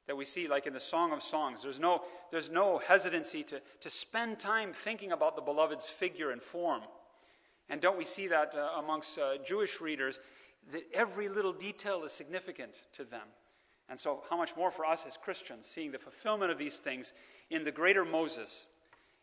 That 0.06 0.16
we 0.16 0.24
see 0.24 0.48
like 0.48 0.66
in 0.66 0.72
the 0.72 0.80
Song 0.80 1.12
of 1.12 1.22
Songs. 1.22 1.62
There's 1.62 1.78
no, 1.78 2.02
there's 2.30 2.50
no 2.50 2.78
hesitancy 2.78 3.42
to, 3.44 3.60
to 3.80 3.90
spend 3.90 4.38
time 4.38 4.72
thinking 4.72 5.12
about 5.12 5.36
the 5.36 5.42
beloved's 5.42 5.88
figure 5.88 6.30
and 6.30 6.42
form. 6.42 6.82
And 7.68 7.80
don't 7.80 7.96
we 7.96 8.04
see 8.04 8.28
that 8.28 8.54
uh, 8.54 8.78
amongst 8.78 9.18
uh, 9.18 9.38
Jewish 9.44 9.80
readers? 9.80 10.20
That 10.72 10.82
every 10.92 11.28
little 11.28 11.52
detail 11.52 12.04
is 12.04 12.12
significant 12.12 12.74
to 12.92 13.04
them. 13.04 13.26
And 13.88 14.00
so, 14.00 14.22
how 14.30 14.36
much 14.36 14.56
more 14.56 14.70
for 14.70 14.86
us 14.86 15.04
as 15.06 15.16
Christians, 15.16 15.66
seeing 15.66 15.92
the 15.92 15.98
fulfillment 15.98 16.50
of 16.50 16.58
these 16.58 16.78
things 16.78 17.12
in 17.50 17.64
the 17.64 17.70
greater 17.70 18.04
Moses 18.04 18.64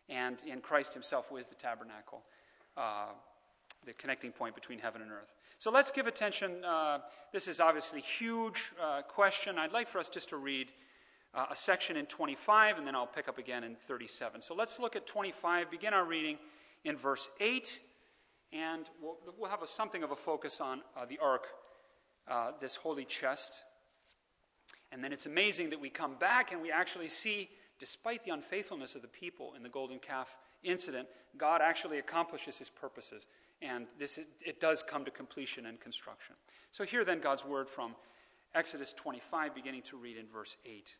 and 0.07 0.37
in 0.45 0.61
Christ 0.61 0.93
Himself, 0.93 1.27
who 1.29 1.37
is 1.37 1.47
the 1.47 1.55
tabernacle, 1.55 2.21
uh, 2.77 3.07
the 3.85 3.93
connecting 3.93 4.31
point 4.31 4.53
between 4.53 4.77
heaven 4.77 5.01
and 5.01 5.11
earth. 5.11 5.33
So 5.61 5.69
let's 5.69 5.91
give 5.91 6.07
attention. 6.07 6.65
Uh, 6.65 7.01
this 7.31 7.47
is 7.47 7.59
obviously 7.59 7.99
a 7.99 8.01
huge 8.01 8.71
uh, 8.81 9.03
question. 9.03 9.59
I'd 9.59 9.71
like 9.71 9.87
for 9.87 9.99
us 9.99 10.09
just 10.09 10.29
to 10.29 10.37
read 10.37 10.71
uh, 11.35 11.45
a 11.51 11.55
section 11.55 11.97
in 11.97 12.07
25, 12.07 12.79
and 12.79 12.87
then 12.87 12.95
I'll 12.95 13.05
pick 13.05 13.27
up 13.27 13.37
again 13.37 13.63
in 13.63 13.75
37. 13.75 14.41
So 14.41 14.55
let's 14.55 14.79
look 14.79 14.95
at 14.95 15.05
25, 15.05 15.69
begin 15.69 15.93
our 15.93 16.03
reading 16.03 16.39
in 16.83 16.97
verse 16.97 17.29
8, 17.39 17.79
and 18.51 18.89
we'll, 18.99 19.17
we'll 19.37 19.51
have 19.51 19.61
a, 19.61 19.67
something 19.67 20.01
of 20.01 20.09
a 20.09 20.15
focus 20.15 20.61
on 20.61 20.81
uh, 20.97 21.05
the 21.05 21.19
ark, 21.21 21.45
uh, 22.27 22.53
this 22.59 22.75
holy 22.75 23.05
chest. 23.05 23.61
And 24.91 25.03
then 25.03 25.13
it's 25.13 25.27
amazing 25.27 25.69
that 25.69 25.79
we 25.79 25.91
come 25.91 26.15
back 26.15 26.51
and 26.51 26.59
we 26.59 26.71
actually 26.71 27.09
see, 27.09 27.51
despite 27.77 28.23
the 28.23 28.31
unfaithfulness 28.31 28.95
of 28.95 29.03
the 29.03 29.07
people 29.07 29.53
in 29.55 29.61
the 29.61 29.69
golden 29.69 29.99
calf 29.99 30.39
incident, 30.63 31.07
God 31.37 31.61
actually 31.63 31.99
accomplishes 31.99 32.57
his 32.57 32.71
purposes 32.71 33.27
and 33.61 33.85
this 33.99 34.19
it 34.45 34.59
does 34.59 34.83
come 34.83 35.05
to 35.05 35.11
completion 35.11 35.65
and 35.65 35.79
construction. 35.79 36.35
So 36.71 36.83
here 36.83 37.05
then 37.05 37.19
God's 37.19 37.45
word 37.45 37.69
from 37.69 37.95
Exodus 38.53 38.93
25, 38.93 39.55
beginning 39.55 39.83
to 39.83 39.97
read 39.97 40.17
in 40.17 40.25
verse 40.27 40.57
8. 40.65 40.95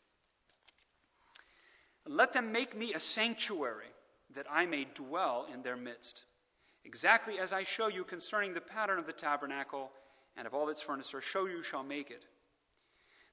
Let 2.06 2.32
them 2.32 2.50
make 2.52 2.76
me 2.76 2.94
a 2.94 3.00
sanctuary, 3.00 3.92
that 4.34 4.46
I 4.50 4.66
may 4.66 4.86
dwell 4.94 5.46
in 5.52 5.62
their 5.62 5.76
midst, 5.76 6.24
exactly 6.84 7.38
as 7.38 7.52
I 7.52 7.62
show 7.62 7.88
you 7.88 8.04
concerning 8.04 8.54
the 8.54 8.60
pattern 8.60 8.98
of 8.98 9.06
the 9.06 9.12
tabernacle 9.12 9.90
and 10.36 10.46
of 10.46 10.54
all 10.54 10.68
its 10.70 10.80
furniture, 10.80 11.20
show 11.20 11.46
you 11.46 11.62
shall 11.62 11.82
make 11.82 12.10
it. 12.10 12.24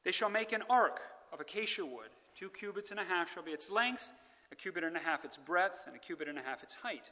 They 0.04 0.12
shall 0.12 0.30
make 0.30 0.52
an 0.52 0.64
ark 0.70 1.00
of 1.32 1.40
acacia 1.40 1.86
wood, 1.86 2.10
two 2.36 2.50
cubits 2.50 2.92
and 2.92 3.00
a 3.00 3.06
half 3.06 3.34
shall 3.34 3.44
be 3.44 3.52
its 3.52 3.70
length, 3.70 4.12
a 4.52 4.56
cubit 4.56 4.84
and 4.84 4.98
a 4.98 5.00
half 5.00 5.24
its 5.24 5.38
breadth, 5.38 5.84
and 5.88 5.96
a 5.96 6.00
cubit 6.00 6.28
and 6.28 6.38
a 6.38 6.42
half 6.42 6.64
its 6.64 6.76
height. 6.76 7.12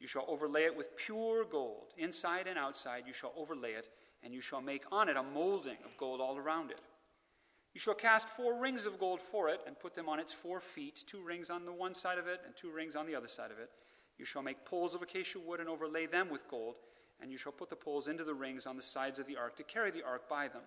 You 0.00 0.06
shall 0.06 0.24
overlay 0.28 0.64
it 0.64 0.76
with 0.76 0.96
pure 0.96 1.44
gold. 1.44 1.92
Inside 1.98 2.46
and 2.46 2.58
outside 2.58 3.04
you 3.06 3.12
shall 3.12 3.32
overlay 3.36 3.72
it, 3.72 3.88
and 4.24 4.32
you 4.32 4.40
shall 4.40 4.62
make 4.62 4.84
on 4.90 5.08
it 5.08 5.16
a 5.16 5.22
molding 5.22 5.76
of 5.84 5.96
gold 5.98 6.20
all 6.20 6.38
around 6.38 6.70
it. 6.70 6.80
You 7.74 7.80
shall 7.80 7.94
cast 7.94 8.28
four 8.28 8.58
rings 8.58 8.86
of 8.86 8.98
gold 8.98 9.20
for 9.20 9.48
it, 9.48 9.60
and 9.66 9.78
put 9.78 9.94
them 9.94 10.08
on 10.08 10.18
its 10.18 10.32
four 10.32 10.58
feet, 10.58 11.04
two 11.06 11.22
rings 11.22 11.50
on 11.50 11.66
the 11.66 11.72
one 11.72 11.94
side 11.94 12.18
of 12.18 12.26
it, 12.26 12.40
and 12.44 12.56
two 12.56 12.70
rings 12.72 12.96
on 12.96 13.06
the 13.06 13.14
other 13.14 13.28
side 13.28 13.50
of 13.50 13.58
it. 13.58 13.70
You 14.18 14.24
shall 14.24 14.42
make 14.42 14.64
poles 14.64 14.94
of 14.94 15.02
acacia 15.02 15.38
wood, 15.38 15.60
and 15.60 15.68
overlay 15.68 16.06
them 16.06 16.30
with 16.30 16.48
gold, 16.48 16.76
and 17.20 17.30
you 17.30 17.36
shall 17.36 17.52
put 17.52 17.68
the 17.68 17.76
poles 17.76 18.08
into 18.08 18.24
the 18.24 18.34
rings 18.34 18.66
on 18.66 18.76
the 18.76 18.82
sides 18.82 19.18
of 19.18 19.26
the 19.26 19.36
ark 19.36 19.54
to 19.56 19.62
carry 19.62 19.90
the 19.90 20.02
ark 20.02 20.28
by 20.28 20.48
them. 20.48 20.62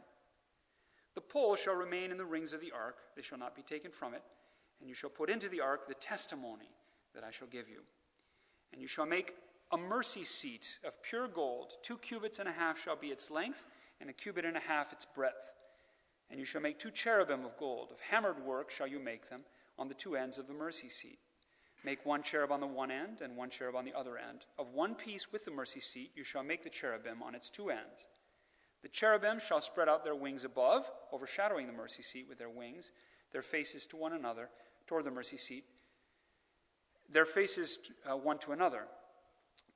The 1.16 1.22
poles 1.22 1.60
shall 1.60 1.76
remain 1.76 2.12
in 2.12 2.18
the 2.18 2.26
rings 2.26 2.54
of 2.54 2.62
the 2.62 2.72
ark, 2.72 2.98
they 3.16 3.22
shall 3.22 3.38
not 3.38 3.56
be 3.56 3.64
taken 3.64 3.92
from 3.92 4.14
it, 4.14 4.24
and 4.80 4.88
you 4.88 4.96
shall 4.96 5.10
put 5.10 5.30
into 5.30 5.50
the 5.50 5.62
ark 5.62 5.88
the 5.88 5.94
testimony 5.96 6.70
that 7.14 7.24
I 7.24 7.32
shall 7.32 7.48
give 7.48 7.68
you. 7.68 7.82
And 8.74 8.82
you 8.82 8.88
shall 8.88 9.06
make 9.06 9.36
a 9.72 9.78
mercy 9.78 10.24
seat 10.24 10.80
of 10.84 11.02
pure 11.04 11.28
gold. 11.28 11.74
Two 11.84 11.98
cubits 11.98 12.40
and 12.40 12.50
a 12.50 12.52
half 12.52 12.82
shall 12.82 12.96
be 12.96 13.08
its 13.08 13.32
length, 13.32 13.64
and 14.02 14.10
a 14.10 14.14
cubit 14.14 14.46
and 14.46 14.58
a 14.58 14.62
half 14.62 14.92
its 14.92 15.06
breadth. 15.06 15.52
And 16.30 16.40
you 16.40 16.46
shall 16.46 16.62
make 16.62 16.80
two 16.80 16.92
cherubim 16.92 17.46
of 17.46 17.58
gold. 17.58 17.90
Of 17.92 18.00
hammered 18.00 18.44
work 18.44 18.72
shall 18.72 18.88
you 18.88 19.00
make 19.00 19.30
them 19.30 19.42
on 19.78 19.88
the 19.88 19.94
two 19.94 20.16
ends 20.16 20.38
of 20.38 20.48
the 20.48 20.54
mercy 20.54 20.90
seat. 20.90 21.20
Make 21.86 22.06
one 22.06 22.24
cherub 22.24 22.52
on 22.52 22.62
the 22.62 22.68
one 22.68 22.92
end, 22.92 23.22
and 23.22 23.38
one 23.38 23.50
cherub 23.50 23.76
on 23.76 23.86
the 23.86 23.98
other 23.98 24.18
end. 24.18 24.46
Of 24.58 24.74
one 24.74 24.96
piece 24.96 25.32
with 25.32 25.46
the 25.46 25.52
mercy 25.52 25.80
seat 25.80 26.12
you 26.16 26.24
shall 26.24 26.44
make 26.44 26.64
the 26.64 26.70
cherubim 26.70 27.22
on 27.22 27.36
its 27.36 27.50
two 27.50 27.70
ends. 27.70 28.08
The 28.82 28.90
cherubim 28.90 29.40
shall 29.40 29.62
spread 29.62 29.88
out 29.88 30.04
their 30.04 30.16
wings 30.16 30.46
above, 30.46 30.90
overshadowing 31.14 31.68
the 31.68 31.74
mercy 31.74 32.04
seat 32.04 32.26
with 32.28 32.38
their 32.38 32.50
wings, 32.50 32.92
their 33.32 33.42
faces 33.42 33.86
to 33.88 33.98
one 33.98 34.14
another, 34.14 34.50
toward 34.88 35.06
the 35.06 35.12
mercy 35.12 35.38
seat 35.38 35.66
their 37.10 37.26
faces 37.26 37.80
uh, 38.10 38.16
one 38.16 38.38
to 38.40 38.52
another. 38.52 38.84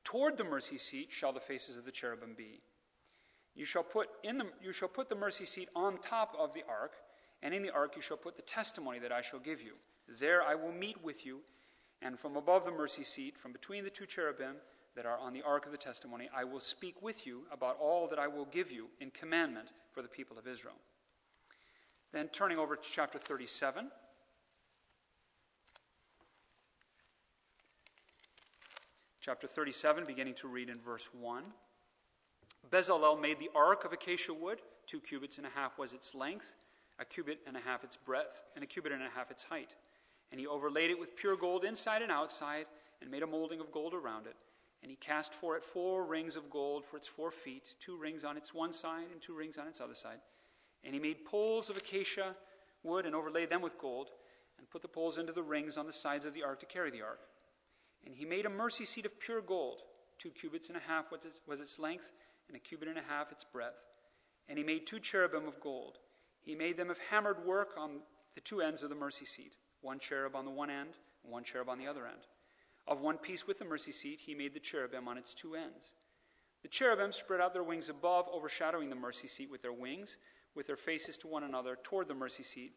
Toward 0.03 0.37
the 0.37 0.43
mercy 0.43 0.77
seat 0.77 1.07
shall 1.11 1.33
the 1.33 1.39
faces 1.39 1.77
of 1.77 1.85
the 1.85 1.91
cherubim 1.91 2.33
be. 2.37 2.61
You 3.55 3.65
shall 3.65 3.83
put 3.83 4.09
in 4.23 4.37
the, 4.37 4.45
you 4.61 4.71
shall 4.71 4.87
put 4.87 5.09
the 5.09 5.15
mercy 5.15 5.45
seat 5.45 5.69
on 5.75 5.97
top 5.97 6.35
of 6.39 6.53
the 6.53 6.63
ark, 6.69 6.93
and 7.41 7.53
in 7.53 7.63
the 7.63 7.73
ark 7.73 7.95
you 7.95 8.01
shall 8.01 8.17
put 8.17 8.35
the 8.35 8.43
testimony 8.43 8.99
that 8.99 9.11
I 9.11 9.21
shall 9.21 9.39
give 9.39 9.61
you. 9.61 9.73
There 10.19 10.43
I 10.43 10.55
will 10.55 10.71
meet 10.71 11.03
with 11.03 11.25
you, 11.25 11.39
and 12.01 12.19
from 12.19 12.35
above 12.35 12.65
the 12.65 12.71
mercy 12.71 13.03
seat, 13.03 13.37
from 13.37 13.51
between 13.51 13.83
the 13.83 13.89
two 13.89 14.05
cherubim 14.05 14.55
that 14.95 15.05
are 15.05 15.17
on 15.17 15.33
the 15.33 15.41
ark 15.41 15.65
of 15.65 15.71
the 15.71 15.77
testimony, 15.77 16.29
I 16.35 16.43
will 16.43 16.59
speak 16.59 17.01
with 17.01 17.27
you 17.27 17.43
about 17.51 17.77
all 17.79 18.07
that 18.07 18.19
I 18.19 18.27
will 18.27 18.45
give 18.45 18.71
you 18.71 18.87
in 18.99 19.11
commandment 19.11 19.69
for 19.91 20.01
the 20.01 20.07
people 20.07 20.37
of 20.37 20.47
Israel. 20.47 20.75
Then 22.13 22.27
turning 22.29 22.57
over 22.57 22.75
to 22.75 22.89
chapter 22.89 23.19
37. 23.19 23.89
Chapter 29.27 29.45
37, 29.45 30.05
beginning 30.07 30.33
to 30.33 30.47
read 30.47 30.69
in 30.69 30.79
verse 30.79 31.09
1. 31.11 31.43
Bezalel 32.71 33.19
made 33.19 33.37
the 33.39 33.49
ark 33.53 33.83
of 33.83 33.91
acacia 33.91 34.33
wood. 34.33 34.61
Two 34.85 35.01
cubits 35.01 35.37
and 35.37 35.45
a 35.45 35.49
half 35.49 35.77
was 35.77 35.93
its 35.93 36.15
length, 36.15 36.55
a 36.97 37.03
cubit 37.03 37.39
and 37.45 37.57
a 37.57 37.59
half 37.59 37.83
its 37.83 37.97
breadth, 37.97 38.43
and 38.55 38.63
a 38.63 38.65
cubit 38.65 38.93
and 38.93 39.03
a 39.03 39.09
half 39.13 39.29
its 39.29 39.43
height. 39.43 39.75
And 40.31 40.39
he 40.39 40.47
overlaid 40.47 40.91
it 40.91 40.97
with 40.97 41.17
pure 41.17 41.35
gold 41.35 41.65
inside 41.65 42.01
and 42.01 42.09
outside, 42.09 42.67
and 43.01 43.11
made 43.11 43.21
a 43.21 43.27
molding 43.27 43.59
of 43.59 43.69
gold 43.69 43.93
around 43.93 44.27
it. 44.27 44.37
And 44.81 44.89
he 44.89 44.95
cast 44.95 45.33
for 45.33 45.57
it 45.57 45.63
four 45.65 46.05
rings 46.05 46.37
of 46.37 46.49
gold 46.49 46.85
for 46.85 46.95
its 46.95 47.07
four 47.07 47.29
feet, 47.29 47.75
two 47.81 47.97
rings 47.97 48.23
on 48.23 48.37
its 48.37 48.53
one 48.53 48.71
side 48.71 49.07
and 49.11 49.21
two 49.21 49.35
rings 49.35 49.57
on 49.57 49.67
its 49.67 49.81
other 49.81 49.93
side. 49.93 50.19
And 50.85 50.93
he 50.93 51.01
made 51.01 51.25
poles 51.25 51.69
of 51.69 51.75
acacia 51.75 52.33
wood 52.81 53.05
and 53.05 53.13
overlaid 53.13 53.49
them 53.49 53.61
with 53.61 53.77
gold, 53.77 54.11
and 54.57 54.69
put 54.69 54.81
the 54.81 54.87
poles 54.87 55.17
into 55.17 55.33
the 55.33 55.43
rings 55.43 55.75
on 55.75 55.85
the 55.85 55.91
sides 55.91 56.23
of 56.23 56.33
the 56.33 56.43
ark 56.43 56.61
to 56.61 56.65
carry 56.65 56.91
the 56.91 57.01
ark. 57.01 57.19
And 58.05 58.15
he 58.15 58.25
made 58.25 58.45
a 58.45 58.49
mercy 58.49 58.85
seat 58.85 59.05
of 59.05 59.19
pure 59.19 59.41
gold. 59.41 59.81
Two 60.17 60.29
cubits 60.29 60.69
and 60.69 60.77
a 60.77 60.81
half 60.81 61.11
was 61.11 61.25
its, 61.25 61.41
was 61.47 61.59
its 61.59 61.77
length, 61.77 62.11
and 62.47 62.55
a 62.57 62.59
cubit 62.59 62.87
and 62.87 62.97
a 62.97 63.03
half 63.07 63.31
its 63.31 63.43
breadth. 63.43 63.83
And 64.49 64.57
he 64.57 64.63
made 64.63 64.87
two 64.87 64.99
cherubim 64.99 65.47
of 65.47 65.59
gold. 65.59 65.97
He 66.41 66.55
made 66.55 66.77
them 66.77 66.89
of 66.89 66.99
hammered 67.09 67.45
work 67.45 67.71
on 67.77 67.99
the 68.35 68.41
two 68.41 68.61
ends 68.61 68.83
of 68.83 68.89
the 68.89 68.95
mercy 68.95 69.25
seat, 69.25 69.55
one 69.81 69.99
cherub 69.99 70.35
on 70.35 70.45
the 70.45 70.51
one 70.51 70.69
end, 70.69 70.91
and 71.23 71.31
one 71.31 71.43
cherub 71.43 71.69
on 71.69 71.77
the 71.77 71.87
other 71.87 72.07
end. 72.07 72.21
Of 72.87 73.01
one 73.01 73.17
piece 73.17 73.45
with 73.45 73.59
the 73.59 73.65
mercy 73.65 73.91
seat, 73.91 74.21
he 74.25 74.33
made 74.33 74.53
the 74.53 74.59
cherubim 74.59 75.07
on 75.07 75.17
its 75.17 75.33
two 75.33 75.55
ends. 75.55 75.91
The 76.61 76.69
cherubim 76.69 77.11
spread 77.11 77.41
out 77.41 77.53
their 77.53 77.63
wings 77.63 77.89
above, 77.89 78.27
overshadowing 78.31 78.89
the 78.89 78.95
mercy 78.95 79.27
seat 79.27 79.51
with 79.51 79.61
their 79.61 79.73
wings, 79.73 80.17
with 80.55 80.67
their 80.67 80.77
faces 80.77 81.17
to 81.17 81.27
one 81.27 81.43
another. 81.43 81.77
Toward 81.83 82.07
the 82.07 82.13
mercy 82.13 82.43
seat 82.43 82.73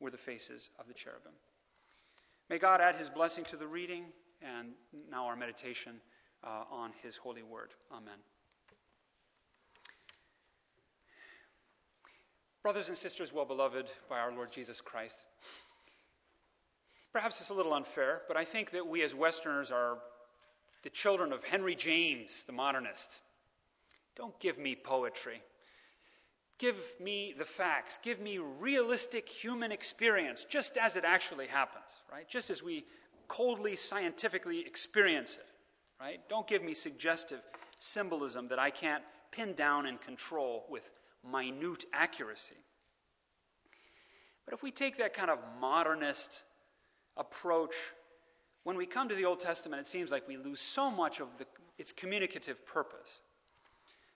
were 0.00 0.10
the 0.10 0.16
faces 0.16 0.70
of 0.78 0.86
the 0.86 0.94
cherubim. 0.94 1.32
May 2.50 2.58
God 2.58 2.80
add 2.80 2.96
his 2.96 3.08
blessing 3.08 3.44
to 3.44 3.56
the 3.56 3.66
reading 3.66 4.04
and 4.44 4.72
now 5.10 5.26
our 5.26 5.36
meditation 5.36 6.00
uh, 6.42 6.64
on 6.70 6.90
his 7.02 7.16
holy 7.16 7.42
word. 7.42 7.70
Amen. 7.92 8.18
Brothers 12.62 12.88
and 12.88 12.96
sisters, 12.96 13.32
well 13.32 13.44
beloved 13.44 13.90
by 14.08 14.18
our 14.18 14.32
Lord 14.32 14.50
Jesus 14.50 14.80
Christ, 14.80 15.24
perhaps 17.12 17.40
it's 17.40 17.50
a 17.50 17.54
little 17.54 17.74
unfair, 17.74 18.22
but 18.26 18.36
I 18.36 18.44
think 18.44 18.70
that 18.70 18.86
we 18.86 19.02
as 19.02 19.14
Westerners 19.14 19.70
are 19.70 19.98
the 20.82 20.90
children 20.90 21.32
of 21.32 21.44
Henry 21.44 21.74
James, 21.74 22.44
the 22.46 22.52
modernist. 22.52 23.20
Don't 24.16 24.38
give 24.40 24.58
me 24.58 24.76
poetry. 24.76 25.42
Give 26.58 26.76
me 27.00 27.34
the 27.36 27.44
facts. 27.44 27.98
Give 28.02 28.20
me 28.20 28.38
realistic 28.38 29.28
human 29.28 29.72
experience, 29.72 30.46
just 30.48 30.78
as 30.78 30.96
it 30.96 31.04
actually 31.04 31.48
happens, 31.48 31.84
right? 32.10 32.28
Just 32.28 32.48
as 32.48 32.62
we 32.62 32.84
coldly 33.28 33.76
scientifically 33.76 34.60
experience 34.60 35.36
it, 35.36 35.46
right? 36.00 36.20
Don't 36.28 36.46
give 36.46 36.62
me 36.62 36.74
suggestive 36.74 37.46
symbolism 37.78 38.48
that 38.48 38.58
I 38.58 38.70
can't 38.70 39.02
pin 39.30 39.54
down 39.54 39.86
and 39.86 40.00
control 40.00 40.64
with 40.68 40.90
minute 41.28 41.84
accuracy. 41.92 42.56
But 44.44 44.54
if 44.54 44.62
we 44.62 44.70
take 44.70 44.98
that 44.98 45.14
kind 45.14 45.30
of 45.30 45.38
modernist 45.60 46.42
approach, 47.16 47.74
when 48.62 48.76
we 48.76 48.86
come 48.86 49.08
to 49.08 49.14
the 49.14 49.24
Old 49.24 49.40
Testament, 49.40 49.80
it 49.80 49.86
seems 49.86 50.10
like 50.10 50.28
we 50.28 50.36
lose 50.36 50.60
so 50.60 50.90
much 50.90 51.20
of 51.20 51.28
the, 51.38 51.46
its 51.78 51.92
communicative 51.92 52.66
purpose. 52.66 53.20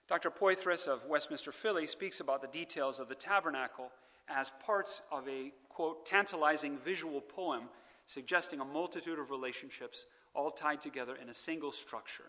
Dr. 0.09 0.31
Poythress 0.31 0.87
of 0.87 1.05
Westminster 1.07 1.53
Philly 1.53 1.87
speaks 1.87 2.21
about 2.21 2.41
the 2.41 2.49
details 2.49 2.99
of 2.99 3.09
the 3.09 3.15
tabernacle 3.15 3.91
as 4.29 4.53
parts 4.65 5.03
of 5.11 5.29
a, 5.29 5.53
quote, 5.69 6.07
tantalizing 6.07 6.79
visual 6.79 7.21
poem 7.21 7.65
suggesting 8.09 8.61
a 8.61 8.65
multitude 8.65 9.19
of 9.19 9.31
relationships 9.31 10.07
all 10.35 10.51
tied 10.51 10.81
together 10.81 11.15
in 11.15 11.29
a 11.29 11.35
single 11.35 11.71
structure. 11.71 12.25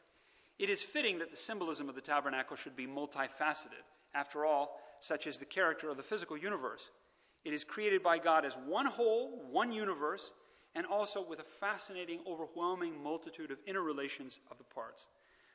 It 0.59 0.69
is 0.69 0.83
fitting 0.83 1.19
that 1.19 1.31
the 1.31 1.37
symbolism 1.37 1.87
of 1.87 1.95
the 1.95 2.01
tabernacle 2.01 2.57
should 2.57 2.75
be 2.75 2.85
multifaceted. 2.85 3.87
After 4.13 4.45
all, 4.45 4.77
such 4.99 5.25
is 5.25 5.37
the 5.39 5.45
character 5.45 5.89
of 5.89 5.95
the 5.95 6.03
physical 6.03 6.37
universe. 6.37 6.89
It 7.45 7.53
is 7.53 7.63
created 7.63 8.03
by 8.03 8.17
God 8.17 8.43
as 8.43 8.57
one 8.67 8.87
whole, 8.87 9.41
one 9.49 9.71
universe, 9.71 10.31
and 10.75 10.85
also 10.85 11.25
with 11.25 11.39
a 11.39 11.43
fascinating, 11.43 12.19
overwhelming 12.27 13.01
multitude 13.01 13.49
of 13.49 13.59
interrelations 13.65 14.41
of 14.51 14.57
the 14.57 14.65
parts. 14.65 15.07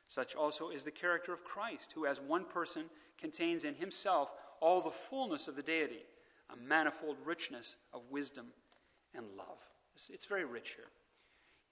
Such 0.07 0.35
also 0.35 0.69
is 0.69 0.83
the 0.83 0.91
character 0.91 1.33
of 1.33 1.43
Christ, 1.43 1.91
who, 1.93 2.07
as 2.07 2.19
one 2.19 2.45
person, 2.45 2.85
contains 3.19 3.63
in 3.63 3.75
himself 3.75 4.33
all 4.59 4.81
the 4.81 4.89
fullness 4.89 5.47
of 5.47 5.55
the 5.55 5.61
deity, 5.61 6.03
a 6.51 6.57
manifold 6.57 7.17
richness 7.23 7.75
of 7.93 8.01
wisdom 8.09 8.47
and 9.13 9.27
love. 9.37 9.59
It's 9.95 10.25
very 10.25 10.45
rich 10.45 10.75
here. 10.75 10.85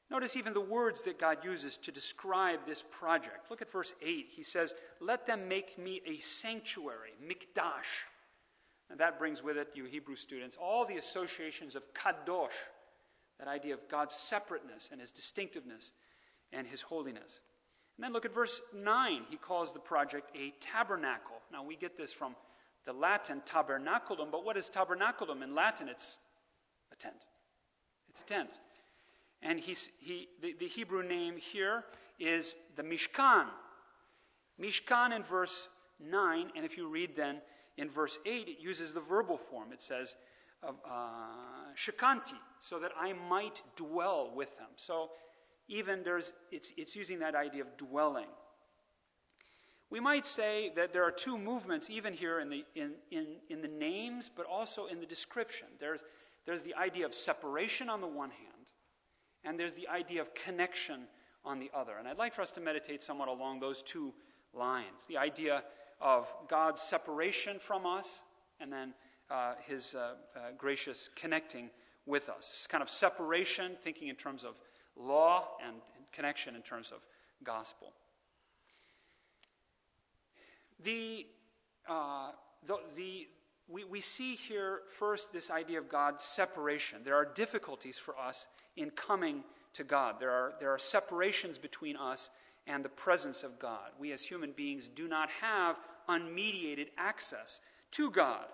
Notice 0.09 0.35
even 0.35 0.53
the 0.53 0.61
words 0.61 1.01
that 1.03 1.19
God 1.19 1.37
uses 1.43 1.77
to 1.77 1.91
describe 1.91 2.59
this 2.67 2.83
project. 2.83 3.49
Look 3.49 3.61
at 3.61 3.71
verse 3.71 3.93
8. 4.01 4.27
He 4.29 4.43
says, 4.43 4.75
Let 4.99 5.25
them 5.25 5.47
make 5.47 5.77
me 5.77 6.01
a 6.05 6.17
sanctuary, 6.19 7.13
mikdash. 7.25 8.05
And 8.89 8.99
that 8.99 9.17
brings 9.17 9.41
with 9.41 9.57
it, 9.57 9.69
you 9.73 9.85
Hebrew 9.85 10.15
students, 10.15 10.55
all 10.61 10.85
the 10.85 10.97
associations 10.97 11.75
of 11.75 11.85
kadosh, 11.93 12.49
that 13.39 13.47
idea 13.47 13.73
of 13.73 13.89
God's 13.89 14.13
separateness 14.13 14.89
and 14.91 15.01
his 15.01 15.11
distinctiveness 15.11 15.91
and 16.51 16.67
his 16.67 16.81
holiness. 16.81 17.39
And 17.97 18.03
then 18.03 18.13
look 18.13 18.25
at 18.25 18.33
verse 18.33 18.61
9. 18.73 19.21
He 19.29 19.37
calls 19.37 19.73
the 19.73 19.79
project 19.79 20.29
a 20.37 20.53
tabernacle. 20.59 21.37
Now, 21.51 21.63
we 21.63 21.75
get 21.75 21.97
this 21.97 22.13
from 22.13 22.35
the 22.85 22.93
Latin 22.93 23.41
tabernaculum, 23.45 24.31
but 24.31 24.43
what 24.45 24.57
is 24.57 24.69
tabernaculum? 24.69 25.41
In 25.41 25.55
Latin, 25.55 25.87
it's 25.87 26.17
a 26.91 26.95
tent. 26.95 27.25
It's 28.13 28.21
a 28.21 28.25
tent. 28.25 28.49
And 29.41 29.59
he's, 29.59 29.89
he, 29.99 30.27
the, 30.41 30.53
the 30.59 30.67
Hebrew 30.67 31.03
name 31.03 31.35
here 31.37 31.83
is 32.19 32.55
the 32.75 32.83
Mishkan. 32.83 33.47
Mishkan 34.61 35.15
in 35.15 35.23
verse 35.23 35.67
9, 35.99 36.51
and 36.55 36.63
if 36.63 36.77
you 36.77 36.87
read 36.87 37.15
then 37.15 37.41
in 37.77 37.89
verse 37.89 38.19
8, 38.25 38.47
it 38.47 38.57
uses 38.61 38.93
the 38.93 38.99
verbal 38.99 39.37
form. 39.37 39.73
It 39.73 39.81
says, 39.81 40.15
uh, 40.63 40.71
Shakanti, 41.75 42.37
so 42.59 42.79
that 42.79 42.91
I 42.97 43.13
might 43.13 43.63
dwell 43.75 44.31
with 44.33 44.55
them. 44.57 44.69
So 44.75 45.09
even 45.67 46.03
there's, 46.03 46.33
it's, 46.51 46.71
it's 46.77 46.95
using 46.95 47.19
that 47.19 47.33
idea 47.33 47.61
of 47.61 47.75
dwelling. 47.77 48.27
We 49.89 49.99
might 49.99 50.25
say 50.25 50.71
that 50.75 50.93
there 50.93 51.03
are 51.03 51.11
two 51.11 51.37
movements, 51.37 51.89
even 51.89 52.13
here 52.13 52.39
in 52.39 52.49
the, 52.49 52.63
in, 52.75 52.91
in, 53.11 53.25
in 53.49 53.61
the 53.61 53.67
names, 53.67 54.29
but 54.33 54.45
also 54.45 54.85
in 54.85 54.99
the 54.99 55.05
description. 55.05 55.67
There's, 55.79 56.03
there's 56.45 56.61
the 56.61 56.75
idea 56.75 57.05
of 57.05 57.13
separation 57.13 57.89
on 57.89 58.01
the 58.01 58.07
one 58.07 58.29
hand, 58.29 58.67
and 59.43 59.59
there's 59.59 59.73
the 59.73 59.87
idea 59.87 60.21
of 60.21 60.33
connection 60.33 61.07
on 61.45 61.59
the 61.59 61.69
other. 61.75 61.93
And 61.97 62.07
I'd 62.07 62.17
like 62.17 62.33
for 62.33 62.41
us 62.41 62.51
to 62.51 62.61
meditate 62.61 63.01
somewhat 63.01 63.27
along 63.27 63.59
those 63.59 63.81
two 63.81 64.13
lines 64.53 65.05
the 65.07 65.17
idea 65.17 65.63
of 65.99 66.33
God's 66.49 66.81
separation 66.81 67.59
from 67.59 67.85
us, 67.85 68.21
and 68.59 68.71
then 68.71 68.93
uh, 69.29 69.53
his 69.65 69.95
uh, 69.95 70.15
uh, 70.35 70.39
gracious 70.57 71.09
connecting 71.15 71.69
with 72.05 72.29
us. 72.29 72.67
Kind 72.69 72.81
of 72.81 72.89
separation, 72.89 73.73
thinking 73.81 74.09
in 74.09 74.15
terms 74.15 74.43
of 74.43 74.55
law 74.95 75.47
and, 75.65 75.75
and 75.95 76.05
connection 76.11 76.55
in 76.55 76.61
terms 76.61 76.91
of 76.91 76.99
gospel. 77.43 77.93
The, 80.83 81.25
uh, 81.87 82.31
the, 82.65 82.77
the, 82.95 83.27
we, 83.69 83.83
we 83.83 84.01
see 84.01 84.35
here 84.35 84.81
first 84.87 85.31
this 85.31 85.49
idea 85.49 85.79
of 85.79 85.89
God's 85.89 86.23
separation. 86.23 86.99
There 87.03 87.15
are 87.15 87.25
difficulties 87.25 87.97
for 87.97 88.17
us 88.17 88.47
in 88.75 88.89
coming 88.91 89.43
to 89.73 89.83
God. 89.83 90.15
There 90.19 90.31
are, 90.31 90.53
there 90.59 90.71
are 90.71 90.79
separations 90.79 91.57
between 91.57 91.95
us 91.95 92.29
and 92.67 92.83
the 92.83 92.89
presence 92.89 93.43
of 93.43 93.59
God. 93.59 93.91
We 93.99 94.11
as 94.11 94.23
human 94.23 94.51
beings 94.51 94.87
do 94.87 95.07
not 95.07 95.29
have 95.41 95.77
unmediated 96.09 96.87
access 96.97 97.59
to 97.91 98.09
God. 98.11 98.45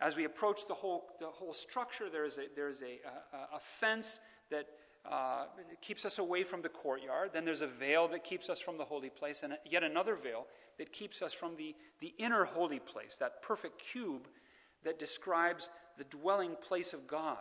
As 0.00 0.16
we 0.16 0.24
approach 0.24 0.66
the 0.68 0.74
whole, 0.74 1.08
the 1.18 1.26
whole 1.26 1.52
structure, 1.52 2.08
there 2.10 2.24
is 2.24 2.38
a, 2.38 2.44
there 2.54 2.68
is 2.68 2.82
a, 2.82 3.00
a, 3.36 3.56
a 3.56 3.60
fence 3.60 4.20
that 4.50 4.66
uh, 5.04 5.44
keeps 5.80 6.04
us 6.04 6.18
away 6.18 6.44
from 6.44 6.62
the 6.62 6.68
courtyard. 6.68 7.30
Then 7.32 7.44
there's 7.44 7.62
a 7.62 7.66
veil 7.66 8.08
that 8.08 8.24
keeps 8.24 8.50
us 8.50 8.60
from 8.60 8.78
the 8.78 8.84
holy 8.84 9.10
place, 9.10 9.42
and 9.42 9.54
yet 9.64 9.82
another 9.82 10.14
veil 10.14 10.46
that 10.78 10.92
keeps 10.92 11.22
us 11.22 11.32
from 11.32 11.56
the, 11.56 11.74
the 12.00 12.14
inner 12.18 12.44
holy 12.44 12.78
place, 12.78 13.16
that 13.16 13.42
perfect 13.42 13.78
cube 13.78 14.28
that 14.84 14.98
describes 14.98 15.70
the 15.96 16.04
dwelling 16.04 16.56
place 16.60 16.92
of 16.92 17.06
God. 17.06 17.38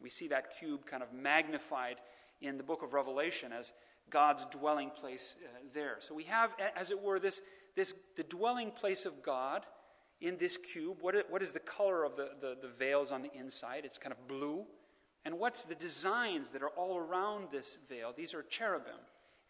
We 0.00 0.08
see 0.08 0.28
that 0.28 0.56
cube 0.58 0.86
kind 0.86 1.02
of 1.02 1.12
magnified 1.12 1.96
in 2.40 2.56
the 2.56 2.64
book 2.64 2.82
of 2.82 2.92
Revelation 2.92 3.52
as 3.52 3.72
God's 4.10 4.46
dwelling 4.46 4.90
place 4.90 5.36
uh, 5.44 5.58
there. 5.72 5.96
So 6.00 6.14
we 6.14 6.24
have, 6.24 6.50
as 6.76 6.90
it 6.90 7.00
were, 7.00 7.20
this, 7.20 7.40
this 7.76 7.94
the 8.16 8.24
dwelling 8.24 8.70
place 8.70 9.06
of 9.06 9.22
God 9.22 9.64
in 10.20 10.36
this 10.38 10.56
cube. 10.56 10.98
What 11.00 11.14
is, 11.14 11.22
what 11.28 11.42
is 11.42 11.52
the 11.52 11.60
color 11.60 12.04
of 12.04 12.16
the, 12.16 12.30
the, 12.40 12.56
the 12.60 12.68
veils 12.68 13.10
on 13.10 13.22
the 13.22 13.32
inside? 13.32 13.82
It's 13.84 13.98
kind 13.98 14.12
of 14.12 14.26
blue. 14.26 14.64
And 15.24 15.38
what's 15.38 15.64
the 15.64 15.74
designs 15.74 16.50
that 16.50 16.62
are 16.62 16.70
all 16.70 16.98
around 16.98 17.48
this 17.50 17.78
veil? 17.88 18.12
These 18.16 18.34
are 18.34 18.42
cherubim. 18.42 19.00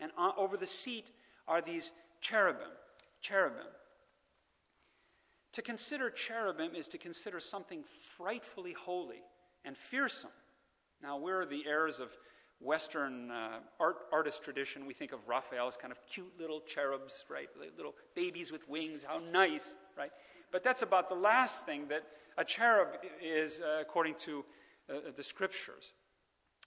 And 0.00 0.10
over 0.36 0.56
the 0.56 0.66
seat 0.66 1.10
are 1.48 1.62
these 1.62 1.92
cherubim. 2.20 2.68
Cherubim. 3.20 3.66
To 5.52 5.62
consider 5.62 6.10
cherubim 6.10 6.74
is 6.74 6.88
to 6.88 6.98
consider 6.98 7.40
something 7.40 7.84
frightfully 8.16 8.72
holy 8.72 9.22
and 9.64 9.76
fearsome. 9.76 10.30
Now, 11.02 11.18
we're 11.18 11.44
the 11.44 11.66
heirs 11.66 12.00
of 12.00 12.16
Western 12.60 13.30
uh, 13.30 13.58
art, 13.80 13.96
artist 14.12 14.42
tradition. 14.42 14.86
We 14.86 14.94
think 14.94 15.12
of 15.12 15.26
Raphael 15.28 15.66
as 15.66 15.76
kind 15.76 15.92
of 15.92 15.98
cute 16.06 16.32
little 16.38 16.60
cherubs, 16.60 17.24
right? 17.28 17.48
Little 17.76 17.94
babies 18.14 18.52
with 18.52 18.68
wings. 18.68 19.02
How 19.02 19.20
nice, 19.32 19.76
right? 19.98 20.12
But 20.52 20.62
that's 20.62 20.82
about 20.82 21.08
the 21.08 21.14
last 21.14 21.66
thing 21.66 21.88
that 21.88 22.02
a 22.38 22.44
cherub 22.44 22.88
is, 23.20 23.60
uh, 23.60 23.80
according 23.80 24.14
to 24.20 24.44
uh, 24.88 25.10
the 25.16 25.22
scriptures. 25.22 25.92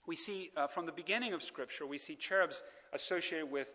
We 0.06 0.16
see 0.16 0.50
uh, 0.56 0.66
from 0.66 0.86
the 0.86 0.92
beginning 0.92 1.32
of 1.32 1.42
scripture, 1.42 1.86
we 1.86 1.98
see 1.98 2.14
cherubs 2.14 2.62
associated 2.92 3.50
with 3.50 3.72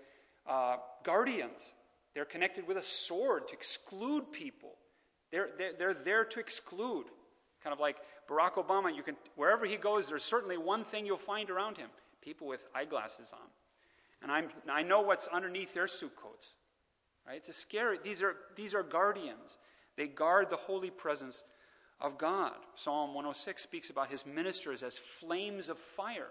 uh, 0.48 0.78
guardians. 1.04 1.74
They're 2.14 2.26
connected 2.26 2.68
with 2.68 2.78
a 2.78 2.82
sword 2.82 3.48
to 3.50 3.54
exclude 3.54 4.32
people. 4.32 4.76
They're, 5.32 5.50
they're, 5.58 5.74
they're 5.78 5.94
there 5.94 6.26
to 6.26 6.40
exclude. 6.40 7.06
Kind 7.64 7.74
of 7.74 7.80
like 7.80 7.98
Barack 8.30 8.54
Obama, 8.54 8.96
you 8.96 9.04
can, 9.04 9.16
wherever 9.36 9.66
he 9.66 9.78
goes, 9.78 10.10
there's 10.10 10.24
certainly 10.24 10.58
one 10.58 10.84
thing 10.84 11.06
you'll 11.06 11.18
find 11.18 11.50
around 11.50 11.78
him 11.78 11.90
people 12.22 12.48
with 12.48 12.68
eyeglasses 12.76 13.34
on. 13.34 13.48
And 14.22 14.32
I'm, 14.32 14.50
I 14.72 14.84
know 14.84 15.02
what's 15.02 15.28
underneath 15.28 15.74
their 15.74 15.88
suit 15.88 16.16
coats. 16.16 16.54
Right? 17.26 17.38
It's 17.38 17.50
a 17.50 17.54
scary, 17.54 17.98
these 18.04 18.22
are, 18.22 18.36
these 18.56 18.74
are 18.74 18.84
guardians. 18.84 19.58
They 19.98 20.08
guard 20.08 20.50
the 20.50 20.56
holy 20.56 20.90
presence 20.90 21.44
of 22.02 22.18
God. 22.18 22.56
Psalm 22.76 23.10
106 23.14 23.62
speaks 23.62 23.90
about 23.90 24.10
his 24.10 24.26
ministers 24.26 24.84
as 24.84 24.98
flames 24.98 25.70
of 25.70 25.78
fire. 25.78 26.30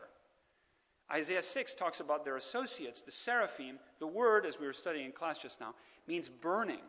Isaiah 1.12 1.42
6 1.42 1.74
talks 1.74 2.00
about 2.00 2.24
their 2.24 2.36
associates, 2.36 3.02
the 3.02 3.10
seraphim. 3.10 3.78
The 3.98 4.06
word, 4.06 4.46
as 4.46 4.60
we 4.60 4.66
were 4.66 4.72
studying 4.72 5.06
in 5.06 5.12
class 5.12 5.38
just 5.38 5.60
now, 5.60 5.74
means 6.06 6.28
burning. 6.28 6.82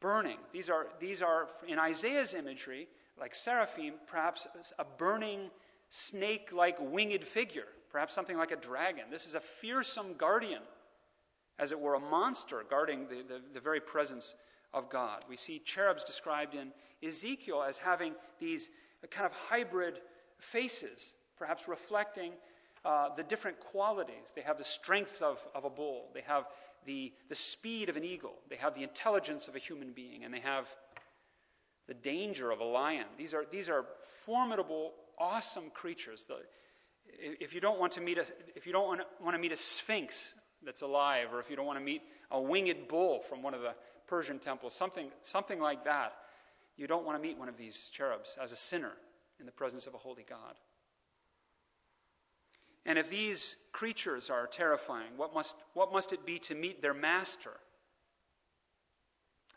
Burning. 0.00 0.38
These 0.52 0.70
are, 0.70 0.88
these 1.00 1.22
are 1.22 1.48
in 1.66 1.78
Isaiah's 1.78 2.34
imagery, 2.34 2.88
like 3.18 3.34
seraphim, 3.34 3.94
perhaps 4.06 4.46
a 4.78 4.84
burning 4.84 5.50
snake 5.90 6.50
like 6.52 6.76
winged 6.80 7.24
figure, 7.24 7.68
perhaps 7.90 8.14
something 8.14 8.36
like 8.36 8.50
a 8.50 8.56
dragon. 8.56 9.04
This 9.10 9.26
is 9.26 9.34
a 9.34 9.40
fearsome 9.40 10.14
guardian, 10.16 10.62
as 11.58 11.72
it 11.72 11.80
were, 11.80 11.94
a 11.94 12.00
monster 12.00 12.64
guarding 12.68 13.08
the, 13.08 13.22
the, 13.26 13.40
the 13.54 13.60
very 13.60 13.80
presence 13.80 14.34
of 14.74 14.90
God. 14.90 15.24
We 15.28 15.36
see 15.36 15.58
cherubs 15.58 16.04
described 16.04 16.54
in 16.54 16.72
Ezekiel 17.02 17.62
as 17.62 17.78
having 17.78 18.14
these 18.38 18.70
kind 19.10 19.26
of 19.26 19.32
hybrid 19.32 20.00
faces, 20.38 21.12
perhaps 21.38 21.68
reflecting 21.68 22.32
uh, 22.84 23.14
the 23.14 23.22
different 23.22 23.58
qualities. 23.60 24.32
They 24.34 24.42
have 24.42 24.58
the 24.58 24.64
strength 24.64 25.22
of, 25.22 25.44
of 25.54 25.64
a 25.64 25.70
bull, 25.70 26.08
they 26.14 26.22
have 26.22 26.44
the, 26.84 27.12
the 27.28 27.34
speed 27.34 27.88
of 27.88 27.96
an 27.96 28.04
eagle, 28.04 28.34
they 28.48 28.56
have 28.56 28.74
the 28.74 28.82
intelligence 28.82 29.48
of 29.48 29.56
a 29.56 29.58
human 29.58 29.92
being, 29.92 30.24
and 30.24 30.32
they 30.32 30.40
have 30.40 30.74
the 31.88 31.94
danger 31.94 32.50
of 32.50 32.60
a 32.60 32.64
lion. 32.66 33.06
These 33.16 33.34
are, 33.34 33.44
these 33.50 33.68
are 33.68 33.84
formidable, 34.24 34.92
awesome 35.18 35.70
creatures. 35.70 36.24
The, 36.24 36.36
if 37.08 37.54
you 37.54 37.60
don't 37.60 37.78
want 37.78 37.92
to 37.92 38.00
meet 38.00 38.18
a, 38.18 38.26
if 38.54 38.66
you 38.66 38.72
don't 38.72 38.86
want 38.86 39.00
to, 39.00 39.06
want 39.22 39.34
to 39.34 39.40
meet 39.40 39.52
a 39.52 39.56
sphinx 39.56 40.34
that's 40.64 40.82
alive, 40.82 41.28
or 41.32 41.40
if 41.40 41.48
you 41.48 41.56
don't 41.56 41.66
want 41.66 41.78
to 41.78 41.84
meet 41.84 42.02
a 42.30 42.40
winged 42.40 42.88
bull 42.88 43.20
from 43.20 43.42
one 43.42 43.54
of 43.54 43.60
the 43.60 43.74
Persian 44.06 44.38
temples, 44.38 44.74
something, 44.74 45.10
something 45.22 45.60
like 45.60 45.84
that, 45.84 46.14
you 46.76 46.86
don't 46.86 47.04
want 47.04 47.16
to 47.16 47.22
meet 47.22 47.38
one 47.38 47.48
of 47.48 47.56
these 47.56 47.90
cherubs 47.90 48.36
as 48.42 48.52
a 48.52 48.56
sinner 48.56 48.92
in 49.40 49.46
the 49.46 49.52
presence 49.52 49.86
of 49.86 49.94
a 49.94 49.98
holy 49.98 50.24
God. 50.28 50.54
And 52.84 52.98
if 52.98 53.10
these 53.10 53.56
creatures 53.72 54.30
are 54.30 54.46
terrifying, 54.46 55.16
what 55.16 55.34
must, 55.34 55.56
what 55.74 55.92
must 55.92 56.12
it 56.12 56.24
be 56.24 56.38
to 56.40 56.54
meet 56.54 56.82
their 56.82 56.94
master? 56.94 57.54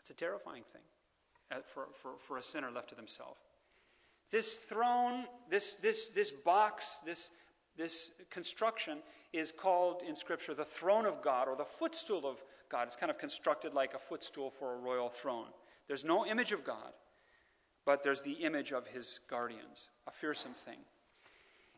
It's 0.00 0.10
a 0.10 0.14
terrifying 0.14 0.64
thing 0.64 0.82
uh, 1.52 1.60
for, 1.64 1.86
for, 1.92 2.12
for 2.18 2.38
a 2.38 2.42
sinner 2.42 2.70
left 2.70 2.90
to 2.90 2.96
himself. 2.96 3.38
This 4.32 4.56
throne, 4.56 5.24
this, 5.48 5.76
this, 5.76 6.08
this 6.08 6.30
box, 6.32 7.00
this, 7.04 7.30
this 7.76 8.10
construction 8.30 8.98
is 9.32 9.52
called 9.52 10.02
in 10.06 10.16
Scripture 10.16 10.54
the 10.54 10.64
throne 10.64 11.06
of 11.06 11.22
God 11.22 11.46
or 11.48 11.56
the 11.56 11.64
footstool 11.64 12.26
of 12.26 12.42
God. 12.68 12.86
It's 12.86 12.96
kind 12.96 13.10
of 13.10 13.18
constructed 13.18 13.74
like 13.74 13.94
a 13.94 13.98
footstool 13.98 14.50
for 14.50 14.74
a 14.74 14.78
royal 14.78 15.08
throne. 15.08 15.46
There's 15.86 16.04
no 16.04 16.26
image 16.26 16.52
of 16.52 16.64
God, 16.64 16.92
but 17.90 18.04
there's 18.04 18.22
the 18.22 18.34
image 18.34 18.70
of 18.70 18.86
his 18.86 19.18
guardians, 19.28 19.88
a 20.06 20.12
fearsome 20.12 20.52
thing. 20.52 20.78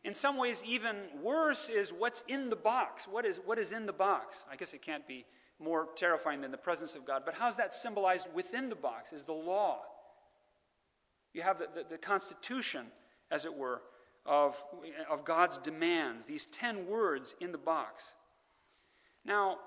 In 0.03 0.13
some 0.13 0.37
ways, 0.37 0.63
even 0.63 0.95
worse 1.23 1.69
is 1.69 1.91
what's 1.91 2.23
in 2.27 2.51
the 2.51 2.55
box. 2.55 3.07
What 3.07 3.25
is, 3.25 3.39
what 3.43 3.57
is 3.57 3.71
in 3.71 3.87
the 3.87 3.93
box? 3.93 4.43
I 4.51 4.55
guess 4.55 4.75
it 4.75 4.83
can't 4.83 5.07
be 5.07 5.25
more 5.59 5.87
terrifying 5.95 6.41
than 6.41 6.51
the 6.51 6.57
presence 6.57 6.93
of 6.93 7.03
God. 7.03 7.23
But 7.25 7.33
how's 7.33 7.57
that 7.57 7.73
symbolized 7.73 8.27
within 8.31 8.69
the 8.69 8.75
box? 8.75 9.11
Is 9.11 9.23
the 9.23 9.33
law. 9.33 9.79
You 11.33 11.41
have 11.41 11.57
the, 11.57 11.67
the, 11.73 11.83
the 11.89 11.97
Constitution, 11.97 12.85
as 13.31 13.45
it 13.45 13.57
were, 13.57 13.81
of, 14.23 14.63
of 15.09 15.25
God's 15.25 15.57
demands, 15.57 16.27
these 16.27 16.45
ten 16.45 16.85
words 16.85 17.33
in 17.41 17.51
the 17.51 17.57
box. 17.57 18.13
Now, 19.25 19.57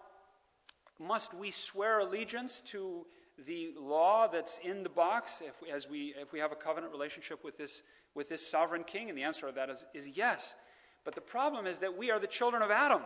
must 1.00 1.34
we 1.34 1.50
swear 1.50 1.98
allegiance 1.98 2.60
to 2.66 3.04
the 3.44 3.74
law 3.78 4.28
that's 4.28 4.58
in 4.58 4.82
the 4.82 4.88
box 4.88 5.42
if, 5.44 5.56
as 5.72 5.88
we, 5.88 6.14
if 6.20 6.32
we 6.32 6.38
have 6.38 6.52
a 6.52 6.56
covenant 6.56 6.92
relationship 6.92 7.44
with 7.44 7.58
this 7.58 7.82
with 8.14 8.28
this 8.28 8.50
sovereign 8.50 8.84
king? 8.84 9.08
And 9.08 9.16
the 9.16 9.24
answer 9.24 9.46
to 9.46 9.52
that 9.52 9.70
is, 9.70 9.84
is 9.94 10.08
yes. 10.08 10.54
But 11.04 11.14
the 11.14 11.20
problem 11.20 11.66
is 11.66 11.80
that 11.80 11.96
we 11.96 12.10
are 12.10 12.18
the 12.18 12.26
children 12.26 12.62
of 12.62 12.70
Adam, 12.70 13.02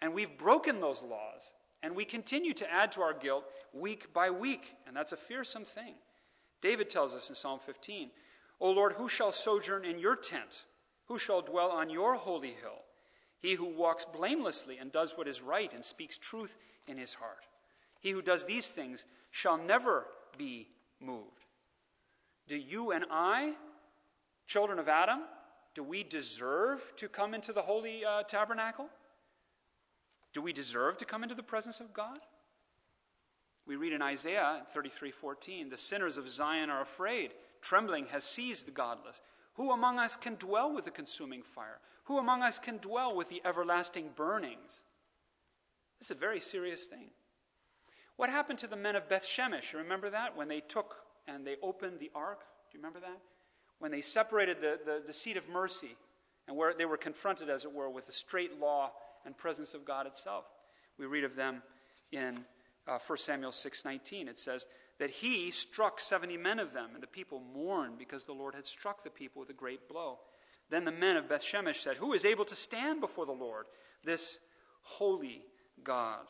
and 0.00 0.14
we've 0.14 0.38
broken 0.38 0.80
those 0.80 1.02
laws, 1.02 1.52
and 1.82 1.94
we 1.94 2.04
continue 2.04 2.54
to 2.54 2.72
add 2.72 2.92
to 2.92 3.02
our 3.02 3.12
guilt 3.12 3.44
week 3.72 4.14
by 4.14 4.30
week, 4.30 4.74
and 4.86 4.96
that's 4.96 5.12
a 5.12 5.16
fearsome 5.16 5.64
thing. 5.64 5.94
David 6.62 6.88
tells 6.88 7.14
us 7.14 7.28
in 7.28 7.34
Psalm 7.34 7.58
15, 7.58 8.10
O 8.60 8.70
Lord, 8.70 8.94
who 8.94 9.08
shall 9.08 9.32
sojourn 9.32 9.84
in 9.84 9.98
your 9.98 10.16
tent? 10.16 10.64
Who 11.08 11.18
shall 11.18 11.42
dwell 11.42 11.70
on 11.70 11.90
your 11.90 12.14
holy 12.14 12.54
hill? 12.62 12.80
He 13.38 13.54
who 13.54 13.66
walks 13.66 14.06
blamelessly 14.06 14.78
and 14.78 14.90
does 14.90 15.12
what 15.14 15.28
is 15.28 15.42
right 15.42 15.70
and 15.74 15.84
speaks 15.84 16.16
truth 16.16 16.56
in 16.86 16.96
his 16.96 17.12
heart. 17.12 17.44
He 18.04 18.10
who 18.10 18.20
does 18.20 18.44
these 18.44 18.68
things 18.68 19.06
shall 19.30 19.56
never 19.56 20.06
be 20.36 20.68
moved. 21.00 21.46
Do 22.46 22.54
you 22.54 22.92
and 22.92 23.06
I 23.10 23.54
Children 24.46 24.78
of 24.78 24.90
Adam, 24.90 25.22
do 25.72 25.82
we 25.82 26.02
deserve 26.02 26.92
to 26.96 27.08
come 27.08 27.32
into 27.32 27.52
the 27.52 27.62
holy 27.62 28.04
uh, 28.04 28.24
tabernacle? 28.24 28.90
Do 30.34 30.42
we 30.42 30.52
deserve 30.52 30.98
to 30.98 31.06
come 31.06 31.22
into 31.22 31.34
the 31.34 31.42
presence 31.42 31.80
of 31.80 31.94
God? 31.94 32.18
We 33.66 33.76
read 33.76 33.94
in 33.94 34.02
Isaiah 34.02 34.66
33:14, 34.74 35.70
"The 35.70 35.78
sinners 35.78 36.18
of 36.18 36.28
Zion 36.28 36.68
are 36.68 36.82
afraid; 36.82 37.32
trembling 37.62 38.08
has 38.08 38.24
seized 38.24 38.66
the 38.66 38.70
godless. 38.70 39.22
Who 39.54 39.72
among 39.72 39.98
us 39.98 40.14
can 40.14 40.34
dwell 40.34 40.70
with 40.70 40.84
the 40.84 40.90
consuming 40.90 41.42
fire? 41.42 41.80
Who 42.04 42.18
among 42.18 42.42
us 42.42 42.58
can 42.58 42.76
dwell 42.76 43.16
with 43.16 43.30
the 43.30 43.40
everlasting 43.46 44.10
burnings?" 44.10 44.82
This 45.98 46.08
is 46.08 46.10
a 46.10 46.20
very 46.20 46.40
serious 46.40 46.84
thing. 46.84 47.10
What 48.16 48.30
happened 48.30 48.58
to 48.60 48.66
the 48.66 48.76
men 48.76 48.96
of 48.96 49.08
Beth 49.08 49.24
Shemesh? 49.24 49.74
Remember 49.74 50.10
that 50.10 50.36
when 50.36 50.48
they 50.48 50.60
took 50.60 50.96
and 51.26 51.46
they 51.46 51.56
opened 51.62 51.98
the 52.00 52.10
ark? 52.14 52.40
Do 52.70 52.78
you 52.78 52.80
remember 52.80 53.00
that? 53.00 53.20
when 53.78 53.90
they 53.90 54.00
separated 54.00 54.60
the, 54.60 54.78
the, 54.84 55.02
the 55.06 55.12
seat 55.12 55.36
of 55.36 55.48
mercy 55.48 55.96
and 56.46 56.56
where 56.56 56.74
they 56.74 56.84
were 56.84 56.96
confronted, 56.96 57.50
as 57.50 57.64
it 57.64 57.72
were, 57.72 57.90
with 57.90 58.06
the 58.06 58.12
straight 58.12 58.58
law 58.58 58.90
and 59.24 59.36
presence 59.36 59.74
of 59.74 59.84
God 59.84 60.06
itself. 60.06 60.44
We 60.98 61.06
read 61.06 61.24
of 61.24 61.36
them 61.36 61.62
in 62.12 62.44
uh, 62.86 62.98
1 63.06 63.18
Samuel 63.18 63.50
6:19. 63.50 64.28
It 64.28 64.38
says 64.38 64.66
that 64.98 65.10
he 65.10 65.50
struck 65.50 66.00
70 66.00 66.36
men 66.36 66.58
of 66.58 66.72
them, 66.72 66.90
and 66.94 67.02
the 67.02 67.06
people 67.06 67.42
mourned 67.54 67.98
because 67.98 68.24
the 68.24 68.32
Lord 68.32 68.54
had 68.54 68.66
struck 68.66 69.02
the 69.02 69.10
people 69.10 69.40
with 69.40 69.50
a 69.50 69.54
great 69.54 69.88
blow. 69.88 70.18
Then 70.70 70.84
the 70.84 70.92
men 70.92 71.16
of 71.16 71.28
Bethshemesh 71.28 71.76
said, 71.76 71.96
Who 71.96 72.12
is 72.12 72.24
able 72.24 72.46
to 72.46 72.56
stand 72.56 73.00
before 73.00 73.26
the 73.26 73.32
Lord, 73.32 73.66
this 74.02 74.38
holy 74.82 75.42
God? 75.82 76.24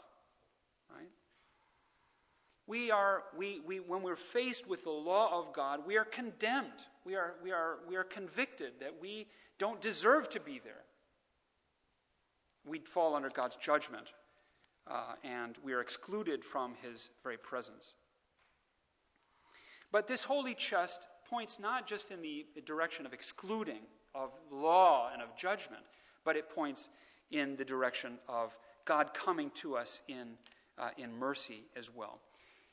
We 2.66 2.90
are, 2.90 3.25
we, 3.37 3.61
we, 3.66 3.80
when 3.80 4.02
we're 4.02 4.16
faced 4.16 4.68
with 4.68 4.85
the 4.85 4.90
law 4.90 5.38
of 5.38 5.52
God, 5.52 5.80
we 5.87 5.99
are 5.99 6.04
condemned. 6.04 6.73
We 7.04 7.14
are, 7.14 7.35
we, 7.42 7.52
are, 7.52 7.78
we 7.87 7.97
are 7.97 8.04
convicted 8.04 8.73
that 8.80 8.94
we 9.00 9.26
don't 9.59 9.80
deserve 9.80 10.30
to 10.30 10.40
be 10.40 10.61
there. 10.64 10.85
We'd 12.64 12.88
fall 12.88 13.14
under 13.14 13.28
God's 13.28 13.56
judgment, 13.56 14.06
uh, 14.90 15.14
and 15.23 15.56
we 15.62 15.75
are 15.75 15.83
excluded 15.83 16.42
from 16.42 16.75
His 16.80 17.11
very 17.23 17.37
presence. 17.37 17.92
But 19.92 20.09
this 20.09 20.25
holy 20.25 20.54
chest 20.54 21.06
points 21.28 21.59
not 21.61 21.87
just 21.87 22.11
in 22.11 22.23
the 22.23 22.47
direction 22.64 23.04
of 23.04 23.12
excluding, 23.12 23.83
of 24.14 24.30
law 24.50 25.11
and 25.12 25.21
of 25.21 25.37
judgment, 25.37 25.83
but 26.25 26.37
it 26.37 26.49
points 26.49 26.88
in 27.30 27.56
the 27.56 27.64
direction 27.64 28.18
of 28.28 28.56
God 28.87 29.12
coming 29.12 29.50
to 29.56 29.76
us 29.76 30.02
in, 30.09 30.35
uh, 30.78 30.90
in 30.97 31.12
mercy 31.12 31.64
as 31.76 31.94
well. 31.94 32.21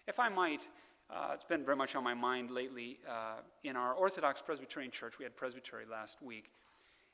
If 0.07 0.19
I 0.19 0.29
might, 0.29 0.67
uh, 1.09 1.31
it's 1.33 1.43
been 1.43 1.63
very 1.63 1.77
much 1.77 1.95
on 1.95 2.03
my 2.03 2.13
mind 2.13 2.51
lately. 2.51 2.99
Uh, 3.07 3.37
in 3.63 3.75
our 3.75 3.93
Orthodox 3.93 4.41
Presbyterian 4.41 4.91
Church, 4.91 5.19
we 5.19 5.23
had 5.23 5.35
Presbytery 5.35 5.85
last 5.89 6.21
week, 6.21 6.51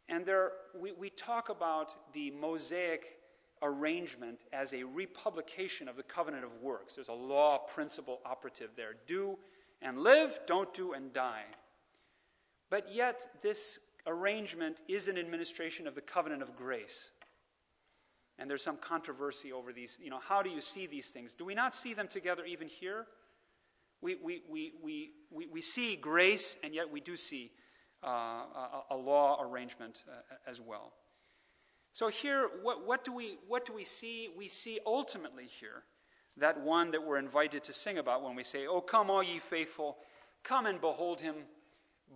and 0.09 0.25
there 0.25 0.51
we, 0.79 0.93
we 0.93 1.09
talk 1.09 1.49
about 1.49 2.13
the 2.13 2.31
Mosaic 2.31 3.17
arrangement 3.61 4.45
as 4.53 4.73
a 4.73 4.83
republication 4.83 5.87
of 5.87 5.95
the 5.95 6.03
covenant 6.03 6.43
of 6.43 6.61
works. 6.61 6.95
There's 6.95 7.09
a 7.09 7.13
law 7.13 7.57
principle 7.57 8.19
operative 8.25 8.69
there 8.75 8.95
do 9.05 9.37
and 9.81 9.99
live, 9.99 10.39
don't 10.47 10.73
do 10.73 10.93
and 10.93 11.11
die. 11.11 11.43
But 12.69 12.93
yet, 12.93 13.27
this 13.41 13.79
arrangement 14.05 14.81
is 14.87 15.07
an 15.07 15.17
administration 15.17 15.87
of 15.87 15.95
the 15.95 16.01
covenant 16.01 16.41
of 16.41 16.55
grace. 16.55 17.11
And 18.39 18.49
there's 18.49 18.63
some 18.63 18.77
controversy 18.77 19.51
over 19.51 19.73
these. 19.73 19.97
You 20.01 20.09
know, 20.09 20.19
how 20.19 20.41
do 20.41 20.49
you 20.49 20.61
see 20.61 20.85
these 20.85 21.07
things? 21.07 21.33
Do 21.33 21.45
we 21.45 21.55
not 21.55 21.73
see 21.73 21.93
them 21.93 22.07
together 22.07 22.45
even 22.45 22.67
here? 22.67 23.07
We, 24.01 24.15
we, 24.15 24.41
we, 24.49 24.73
we, 24.83 25.11
we, 25.31 25.47
we 25.47 25.61
see 25.61 25.95
grace, 25.95 26.55
and 26.63 26.73
yet 26.73 26.91
we 26.91 26.99
do 27.01 27.15
see 27.15 27.51
uh, 28.03 28.09
a, 28.09 28.83
a, 28.91 28.95
law 28.95 29.41
arrangement 29.41 30.03
uh, 30.07 30.35
as 30.47 30.61
well. 30.61 30.93
So 31.93 32.09
here, 32.09 32.47
what, 32.61 32.85
what, 32.85 33.03
do 33.03 33.11
we, 33.11 33.39
what 33.47 33.65
do 33.65 33.73
we 33.73 33.83
see? 33.83 34.29
We 34.37 34.47
see 34.47 34.79
ultimately 34.85 35.45
here 35.45 35.83
that 36.37 36.61
one 36.61 36.91
that 36.91 37.03
we're 37.03 37.17
invited 37.17 37.63
to 37.63 37.73
sing 37.73 37.97
about 37.97 38.23
when 38.23 38.35
we 38.35 38.43
say, 38.43 38.67
Oh, 38.67 38.81
come, 38.81 39.09
all 39.09 39.23
ye 39.23 39.39
faithful, 39.39 39.97
come 40.43 40.67
and 40.67 40.79
behold 40.79 41.19
him, 41.19 41.35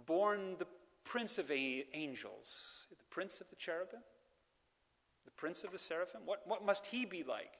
born 0.05 0.55
the 0.59 0.67
prince 1.03 1.39
of 1.39 1.51
angels, 1.51 2.85
the 2.91 2.95
prince 3.09 3.41
of 3.41 3.49
the 3.49 3.55
cherubim, 3.55 4.01
the 5.25 5.31
prince 5.31 5.63
of 5.63 5.71
the 5.71 5.77
seraphim. 5.77 6.21
What, 6.25 6.41
what 6.45 6.65
must 6.65 6.87
he 6.87 7.05
be 7.05 7.23
like? 7.23 7.53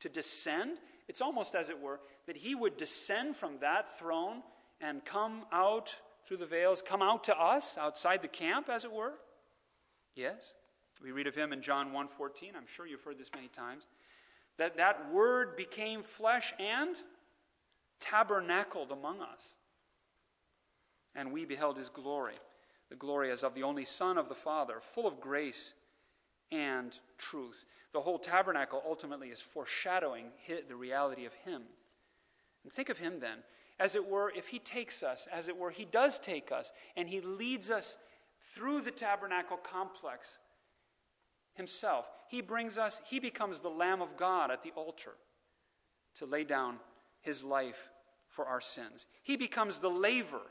To 0.00 0.08
descend? 0.08 0.78
It's 1.08 1.20
almost 1.20 1.54
as 1.54 1.70
it 1.70 1.80
were 1.80 2.00
that 2.26 2.36
he 2.36 2.54
would 2.54 2.76
descend 2.76 3.36
from 3.36 3.58
that 3.60 3.98
throne 3.98 4.42
and 4.80 5.04
come 5.04 5.44
out 5.52 5.94
through 6.26 6.38
the 6.38 6.46
veils, 6.46 6.82
come 6.82 7.02
out 7.02 7.24
to 7.24 7.38
us 7.38 7.78
outside 7.78 8.20
the 8.20 8.28
camp, 8.28 8.68
as 8.68 8.84
it 8.84 8.92
were. 8.92 9.14
Yes. 10.14 10.54
We 11.02 11.12
read 11.12 11.26
of 11.26 11.34
him 11.34 11.52
in 11.52 11.62
John 11.62 11.92
1:14. 11.92 12.56
I'm 12.56 12.66
sure 12.66 12.86
you've 12.86 13.02
heard 13.02 13.18
this 13.18 13.30
many 13.34 13.48
times. 13.48 13.86
That 14.56 14.76
that 14.76 15.12
word 15.12 15.56
became 15.56 16.02
flesh 16.02 16.52
and 16.58 16.96
tabernacled 18.00 18.90
among 18.90 19.20
us. 19.20 19.54
And 21.14 21.32
we 21.32 21.44
beheld 21.44 21.76
his 21.76 21.88
glory, 21.88 22.36
the 22.88 22.96
glory 22.96 23.30
as 23.30 23.42
of 23.42 23.54
the 23.54 23.62
only 23.62 23.84
Son 23.84 24.18
of 24.18 24.28
the 24.28 24.34
Father, 24.34 24.80
full 24.80 25.06
of 25.06 25.20
grace 25.20 25.74
and 26.50 26.98
truth. 27.18 27.64
The 27.92 28.00
whole 28.00 28.18
tabernacle 28.18 28.82
ultimately 28.86 29.28
is 29.28 29.40
foreshadowing 29.40 30.26
the 30.68 30.76
reality 30.76 31.24
of 31.24 31.32
him. 31.32 31.62
And 32.62 32.72
think 32.72 32.88
of 32.88 32.98
him 32.98 33.20
then, 33.20 33.38
as 33.78 33.94
it 33.94 34.06
were, 34.06 34.32
if 34.34 34.48
he 34.48 34.58
takes 34.58 35.02
us, 35.02 35.28
as 35.32 35.48
it 35.48 35.56
were, 35.56 35.70
he 35.70 35.84
does 35.84 36.18
take 36.18 36.50
us, 36.50 36.72
and 36.96 37.08
he 37.08 37.20
leads 37.20 37.70
us 37.70 37.96
through 38.54 38.80
the 38.80 38.90
tabernacle 38.90 39.56
complex 39.56 40.38
himself. 41.54 42.08
He 42.28 42.40
brings 42.40 42.78
us, 42.78 43.00
he 43.08 43.18
becomes 43.18 43.60
the 43.60 43.68
Lamb 43.68 44.02
of 44.02 44.16
God 44.16 44.50
at 44.50 44.62
the 44.62 44.72
altar 44.72 45.12
to 46.16 46.26
lay 46.26 46.44
down 46.44 46.76
his 47.20 47.42
life 47.42 47.90
for 48.28 48.46
our 48.46 48.60
sins. 48.60 49.06
He 49.22 49.36
becomes 49.36 49.78
the 49.78 49.90
laver 49.90 50.42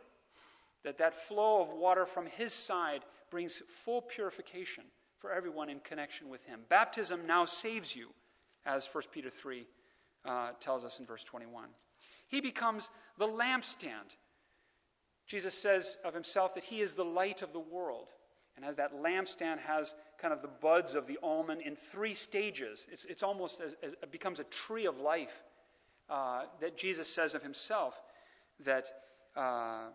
that 0.84 0.98
that 1.00 1.16
flow 1.16 1.62
of 1.62 1.70
water 1.70 2.06
from 2.06 2.28
his 2.28 2.54
side 2.54 3.02
brings 3.32 3.62
full 3.68 4.02
purification 4.02 4.84
for 5.26 5.32
everyone 5.32 5.70
in 5.70 5.80
connection 5.80 6.30
with 6.30 6.46
him. 6.46 6.60
Baptism 6.70 7.26
now 7.26 7.46
saves 7.46 7.96
you, 7.96 8.10
as 8.64 8.88
1 8.92 9.06
Peter 9.12 9.32
3 9.32 9.66
uh, 10.24 10.50
tells 10.60 10.84
us 10.84 11.00
in 11.00 11.06
verse 11.08 11.24
21. 11.24 11.70
He 12.28 12.42
becomes 12.42 12.92
the 13.18 13.28
lampstand. 13.28 14.18
Jesus 15.26 15.56
says 15.56 15.98
of 16.06 16.14
himself 16.14 16.54
that 16.54 16.66
he 16.66 16.80
is 16.80 16.94
the 16.94 17.04
light 17.04 17.42
of 17.42 17.54
the 17.54 17.60
world. 17.60 18.10
And 18.56 18.64
as 18.64 18.76
that 18.76 18.94
lampstand 18.94 19.58
has 19.62 19.96
kind 20.22 20.32
of 20.32 20.44
the 20.44 20.48
buds 20.48 20.94
of 20.94 21.08
the 21.08 21.18
almond 21.24 21.62
in 21.62 21.76
three 21.76 22.14
stages, 22.14 22.86
it's, 22.92 23.06
it's 23.06 23.24
almost 23.24 23.62
as, 23.62 23.76
as 23.82 23.94
it 23.94 24.12
becomes 24.12 24.40
a 24.40 24.44
tree 24.46 24.86
of 24.86 25.00
life 25.00 25.44
uh, 26.08 26.44
that 26.62 26.78
Jesus 26.78 27.12
says 27.12 27.34
of 27.34 27.42
himself 27.42 28.00
that, 28.64 28.90
uh, 29.36 29.86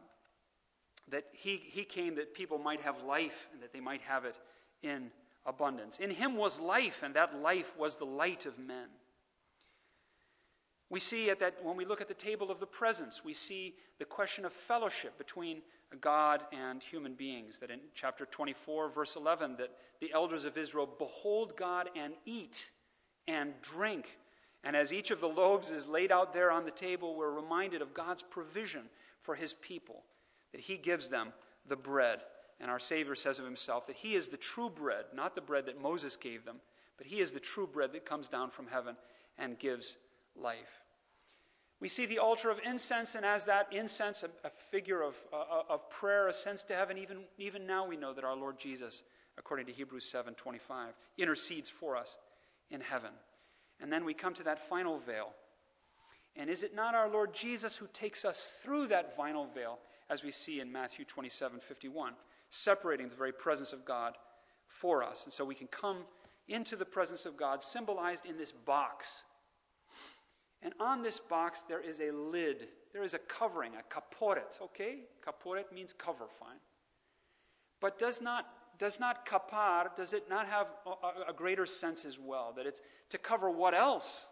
that 1.09 1.27
he, 1.31 1.57
he 1.57 1.85
came 1.85 2.17
that 2.17 2.35
people 2.35 2.59
might 2.59 2.81
have 2.81 3.05
life 3.05 3.49
and 3.53 3.63
that 3.63 3.73
they 3.73 3.81
might 3.81 4.01
have 4.01 4.25
it 4.25 4.35
in 4.83 5.13
abundance. 5.47 5.99
In 5.99 6.11
him 6.11 6.37
was 6.37 6.61
life, 6.61 7.03
and 7.03 7.15
that 7.15 7.41
life 7.41 7.77
was 7.79 7.97
the 7.97 8.05
light 8.05 8.47
of 8.47 8.59
men. 8.59 8.89
We 10.91 11.01
see 11.01 11.31
at 11.31 11.39
that 11.39 11.63
when 11.63 11.77
we 11.77 11.85
look 11.85 12.01
at 12.01 12.09
the 12.09 12.15
table 12.15 12.51
of 12.51 12.59
the 12.59 12.67
presence, 12.67 13.25
we 13.25 13.33
see 13.33 13.75
the 13.99 14.05
question 14.05 14.45
of 14.45 14.53
fellowship 14.53 15.17
between 15.17 15.63
God 16.01 16.43
and 16.53 16.83
human 16.83 17.15
beings. 17.15 17.61
That 17.61 17.71
in 17.71 17.79
chapter 17.95 18.27
24, 18.27 18.89
verse 18.89 19.17
11, 19.17 19.57
that 19.59 19.71
the 20.01 20.13
elders 20.13 20.45
of 20.45 20.59
Israel 20.59 20.89
behold 20.99 21.57
God 21.57 21.91
and 21.97 22.15
eat 22.25 22.71
and 23.29 23.53
drink. 23.63 24.19
And 24.65 24.75
as 24.75 24.93
each 24.93 25.11
of 25.11 25.21
the 25.21 25.29
loaves 25.29 25.71
is 25.71 25.87
laid 25.87 26.11
out 26.13 26.33
there 26.33 26.51
on 26.51 26.65
the 26.65 26.71
table, 26.71 27.15
we're 27.15 27.31
reminded 27.31 27.83
of 27.83 27.95
God's 27.95 28.23
provision 28.23 28.83
for 29.23 29.35
his 29.35 29.55
people, 29.55 30.03
that 30.53 30.61
he 30.61 30.77
gives 30.77 31.09
them 31.09 31.33
the 31.67 31.77
bread. 31.77 32.21
And 32.61 32.71
our 32.71 32.79
Savior 32.79 33.15
says 33.15 33.39
of 33.39 33.45
himself 33.45 33.87
that 33.87 33.97
he 33.97 34.15
is 34.15 34.29
the 34.29 34.37
true 34.37 34.69
bread, 34.69 35.07
not 35.15 35.35
the 35.35 35.41
bread 35.41 35.67
that 35.67 35.81
Moses 35.81 36.17
gave 36.17 36.45
them, 36.45 36.57
but 36.99 37.07
he 37.07 37.21
is 37.21 37.33
the 37.33 37.41
true 37.41 37.67
bread 37.67 37.93
that 37.93 38.05
comes 38.05 38.29
down 38.29 38.51
from 38.51 38.67
heaven 38.67 38.97
and 39.39 39.59
gives 39.59 39.97
life. 40.37 40.83
We 41.81 41.89
see 41.89 42.05
the 42.05 42.19
altar 42.19 42.51
of 42.51 42.61
incense, 42.65 43.15
and 43.15 43.25
as 43.25 43.47
that 43.47 43.69
incense, 43.73 44.23
a, 44.23 44.29
a 44.47 44.51
figure 44.51 45.03
of, 45.03 45.17
uh, 45.33 45.63
of 45.71 45.89
prayer, 45.89 46.29
ascends 46.29 46.63
to 46.65 46.77
heaven, 46.77 46.99
even, 46.99 47.21
even 47.39 47.67
now 47.67 47.87
we 47.87 47.97
know 47.97 48.13
that 48.13 48.25
our 48.25 48.37
Lord 48.37 48.59
Jesus, 48.59 49.03
according 49.39 49.65
to 49.67 49.73
Hebrews 49.73 50.05
7 50.05 50.35
25, 50.35 50.95
intercedes 51.17 51.71
for 51.71 51.97
us 51.97 52.19
in 52.71 52.83
heaven. 52.83 53.13
And 53.81 53.91
then 53.91 54.05
we 54.05 54.13
come 54.13 54.35
to 54.35 54.43
that 54.43 54.61
final 54.61 54.99
veil. 54.99 55.31
And 56.37 56.51
is 56.51 56.63
it 56.63 56.75
not 56.75 56.95
our 56.95 57.09
Lord 57.09 57.33
Jesus 57.33 57.77
who 57.77 57.89
takes 57.95 58.27
us 58.27 58.53
through 58.63 58.89
that 58.89 59.17
final 59.17 59.47
veil, 59.47 59.79
as 60.11 60.23
we 60.23 60.31
see 60.31 60.61
in 60.61 60.71
Matthew 60.71 61.05
27 61.05 61.61
51, 61.61 62.13
separating 62.51 63.09
the 63.09 63.17
very 63.17 63.33
presence 63.33 63.73
of 63.73 63.85
God 63.85 64.17
for 64.67 65.03
us? 65.03 65.25
And 65.25 65.33
so 65.33 65.45
we 65.45 65.55
can 65.55 65.69
come 65.69 65.99
into 66.49 66.77
the 66.77 66.85
presence 66.85 67.25
of 67.25 67.37
God, 67.37 67.63
symbolized 67.63 68.27
in 68.27 68.37
this 68.37 68.53
box 68.53 69.23
and 70.63 70.75
on 70.79 71.03
this 71.03 71.19
box, 71.19 71.63
there 71.63 71.81
is 71.81 72.01
a 72.01 72.11
lid. 72.11 72.69
There 72.93 73.03
is 73.03 73.15
a 73.15 73.19
covering, 73.19 73.73
a 73.77 73.95
kaporet, 73.95 74.61
okay? 74.61 75.01
Kaporet 75.27 75.73
means 75.73 75.93
cover, 75.93 76.27
fine. 76.29 76.59
But 77.81 77.99
does 77.99 78.21
not, 78.21 78.47
does 78.79 79.01
not 79.01 79.27
kapar, 79.27 79.95
does 79.97 80.13
it 80.13 80.29
not 80.29 80.47
have 80.47 80.67
a, 80.87 81.31
a 81.31 81.33
greater 81.33 81.65
sense 81.65 82.05
as 82.05 82.19
well? 82.19 82.53
That 82.55 82.67
it's 82.67 82.83
to 83.11 83.19
cover 83.19 83.51
what 83.51 83.75
else 83.75 84.27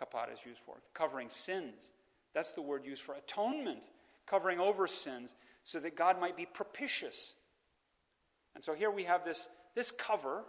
kapar 0.00 0.32
is 0.32 0.38
used 0.46 0.60
for? 0.64 0.76
Covering 0.92 1.28
sins. 1.28 1.92
That's 2.32 2.52
the 2.52 2.62
word 2.62 2.84
used 2.84 3.02
for 3.02 3.14
atonement, 3.14 3.88
covering 4.26 4.60
over 4.60 4.86
sins 4.86 5.34
so 5.62 5.80
that 5.80 5.96
God 5.96 6.20
might 6.20 6.36
be 6.36 6.46
propitious. 6.46 7.34
And 8.54 8.62
so 8.62 8.74
here 8.74 8.90
we 8.90 9.04
have 9.04 9.24
this, 9.24 9.48
this 9.74 9.90
cover 9.90 10.44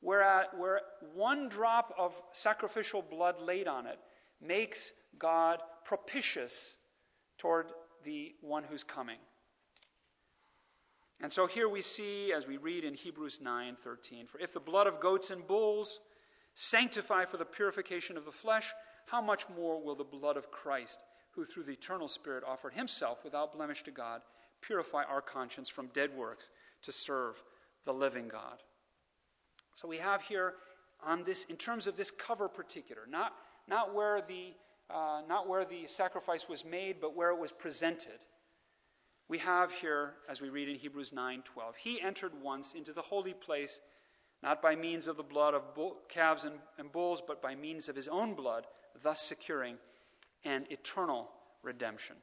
where, 0.00 0.22
uh, 0.22 0.44
where 0.56 0.80
one 1.14 1.48
drop 1.48 1.94
of 1.98 2.20
sacrificial 2.32 3.02
blood 3.02 3.40
laid 3.40 3.66
on 3.66 3.86
it 3.86 3.98
makes 4.40 4.92
God 5.18 5.60
propitious 5.84 6.76
toward 7.38 7.66
the 8.04 8.34
one 8.40 8.64
who's 8.64 8.84
coming. 8.84 9.18
And 11.20 11.32
so 11.32 11.46
here 11.46 11.68
we 11.68 11.82
see, 11.82 12.32
as 12.32 12.46
we 12.46 12.58
read 12.58 12.84
in 12.84 12.94
Hebrews 12.94 13.40
9 13.42 13.74
13, 13.74 14.26
for 14.26 14.38
if 14.38 14.52
the 14.52 14.60
blood 14.60 14.86
of 14.86 15.00
goats 15.00 15.30
and 15.30 15.44
bulls 15.44 15.98
sanctify 16.54 17.24
for 17.24 17.38
the 17.38 17.44
purification 17.44 18.16
of 18.16 18.24
the 18.24 18.30
flesh, 18.30 18.72
how 19.06 19.20
much 19.20 19.44
more 19.56 19.82
will 19.82 19.96
the 19.96 20.04
blood 20.04 20.36
of 20.36 20.50
Christ, 20.50 21.00
who 21.38 21.44
through 21.44 21.62
the 21.62 21.72
eternal 21.72 22.08
Spirit 22.08 22.42
offered 22.44 22.72
himself 22.72 23.22
without 23.22 23.52
blemish 23.52 23.84
to 23.84 23.92
God, 23.92 24.22
purify 24.60 25.04
our 25.04 25.20
conscience 25.20 25.68
from 25.68 25.86
dead 25.94 26.10
works 26.16 26.50
to 26.82 26.90
serve 26.90 27.40
the 27.84 27.94
living 27.94 28.26
God? 28.26 28.58
So 29.72 29.86
we 29.86 29.98
have 29.98 30.22
here 30.22 30.54
on 31.00 31.22
this, 31.22 31.44
in 31.44 31.54
terms 31.54 31.86
of 31.86 31.96
this 31.96 32.10
cover 32.10 32.48
particular, 32.48 33.02
not, 33.08 33.34
not, 33.68 33.94
where 33.94 34.20
the, 34.20 34.54
uh, 34.90 35.20
not 35.28 35.48
where 35.48 35.64
the 35.64 35.86
sacrifice 35.86 36.48
was 36.48 36.64
made, 36.64 36.96
but 37.00 37.14
where 37.14 37.30
it 37.30 37.38
was 37.38 37.52
presented. 37.52 38.18
We 39.28 39.38
have 39.38 39.70
here, 39.70 40.14
as 40.28 40.40
we 40.40 40.48
read 40.48 40.68
in 40.68 40.74
Hebrews 40.74 41.12
9 41.12 41.42
12, 41.44 41.76
he 41.76 42.00
entered 42.00 42.32
once 42.42 42.72
into 42.72 42.92
the 42.92 43.02
holy 43.02 43.34
place, 43.34 43.78
not 44.42 44.60
by 44.60 44.74
means 44.74 45.06
of 45.06 45.16
the 45.16 45.22
blood 45.22 45.54
of 45.54 45.72
bull, 45.72 45.98
calves 46.08 46.42
and, 46.42 46.56
and 46.78 46.90
bulls, 46.90 47.22
but 47.24 47.40
by 47.40 47.54
means 47.54 47.88
of 47.88 47.94
his 47.94 48.08
own 48.08 48.34
blood, 48.34 48.66
thus 49.00 49.20
securing 49.20 49.76
an 50.48 50.64
eternal 50.70 51.28
redemption. 51.62 52.16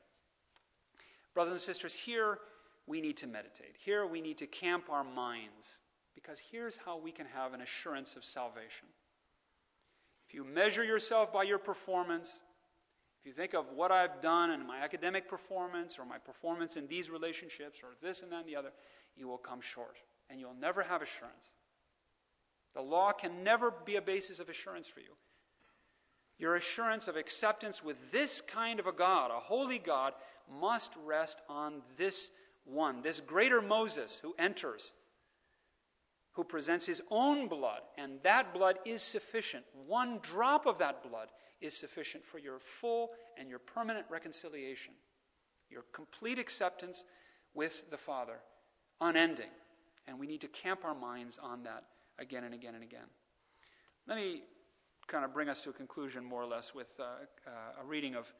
Brothers 1.35 1.51
and 1.51 1.61
sisters, 1.61 1.93
here 1.93 2.39
we 2.87 2.99
need 2.99 3.17
to 3.17 3.27
meditate. 3.27 3.75
Here 3.77 4.05
we 4.07 4.19
need 4.19 4.39
to 4.39 4.47
camp 4.47 4.85
our 4.89 5.03
minds 5.03 5.77
because 6.15 6.41
here's 6.51 6.77
how 6.77 6.97
we 6.97 7.11
can 7.11 7.27
have 7.27 7.53
an 7.53 7.61
assurance 7.61 8.15
of 8.15 8.25
salvation. 8.25 8.87
If 10.27 10.33
you 10.33 10.43
measure 10.43 10.83
yourself 10.83 11.31
by 11.31 11.43
your 11.43 11.59
performance, 11.59 12.39
if 13.19 13.27
you 13.27 13.33
think 13.33 13.53
of 13.53 13.65
what 13.75 13.91
I've 13.91 14.21
done 14.21 14.49
and 14.49 14.65
my 14.65 14.81
academic 14.81 15.29
performance 15.29 15.99
or 15.99 16.05
my 16.05 16.17
performance 16.17 16.77
in 16.77 16.87
these 16.87 17.11
relationships 17.11 17.79
or 17.83 17.89
this 18.01 18.23
and 18.23 18.31
that 18.31 18.39
and 18.39 18.47
the 18.47 18.55
other, 18.55 18.71
you 19.15 19.27
will 19.27 19.37
come 19.37 19.61
short 19.61 19.97
and 20.31 20.39
you'll 20.39 20.55
never 20.59 20.81
have 20.81 21.03
assurance. 21.03 21.51
The 22.73 22.81
law 22.81 23.11
can 23.11 23.43
never 23.43 23.71
be 23.85 23.97
a 23.97 24.01
basis 24.01 24.39
of 24.39 24.49
assurance 24.49 24.87
for 24.87 24.99
you. 24.99 25.15
Your 26.37 26.55
assurance 26.55 27.07
of 27.07 27.15
acceptance 27.15 27.83
with 27.83 28.11
this 28.11 28.41
kind 28.41 28.79
of 28.79 28.87
a 28.87 28.91
God, 28.91 29.31
a 29.31 29.39
holy 29.39 29.79
God, 29.79 30.13
must 30.59 30.93
rest 31.05 31.41
on 31.47 31.81
this 31.97 32.31
one, 32.65 33.01
this 33.01 33.19
greater 33.19 33.61
Moses 33.61 34.19
who 34.21 34.35
enters 34.37 34.91
who 36.35 36.43
presents 36.43 36.85
his 36.85 37.01
own 37.09 37.47
blood, 37.47 37.79
and 37.97 38.19
that 38.23 38.53
blood 38.53 38.77
is 38.85 39.01
sufficient. 39.01 39.63
One 39.87 40.19
drop 40.21 40.65
of 40.65 40.77
that 40.79 41.01
blood 41.01 41.29
is 41.61 41.75
sufficient 41.75 42.25
for 42.25 42.39
your 42.39 42.59
full 42.59 43.11
and 43.37 43.49
your 43.49 43.59
permanent 43.59 44.05
reconciliation, 44.09 44.93
your 45.69 45.83
complete 45.93 46.37
acceptance 46.37 47.05
with 47.53 47.89
the 47.89 47.97
Father, 47.97 48.39
unending 48.99 49.49
And 50.07 50.19
we 50.19 50.27
need 50.27 50.41
to 50.41 50.47
camp 50.49 50.83
our 50.83 50.93
minds 50.93 51.39
on 51.41 51.63
that 51.63 51.85
again 52.19 52.43
and 52.43 52.53
again 52.53 52.75
and 52.75 52.83
again. 52.83 53.07
Let 54.07 54.17
me 54.17 54.43
kind 55.07 55.25
of 55.25 55.33
bring 55.33 55.49
us 55.49 55.61
to 55.63 55.69
a 55.69 55.73
conclusion, 55.73 56.23
more 56.23 56.41
or 56.41 56.47
less, 56.47 56.73
with 56.73 56.99
uh, 56.99 57.03
uh, 57.47 57.81
a 57.81 57.85
reading 57.85 58.15
of 58.15 58.33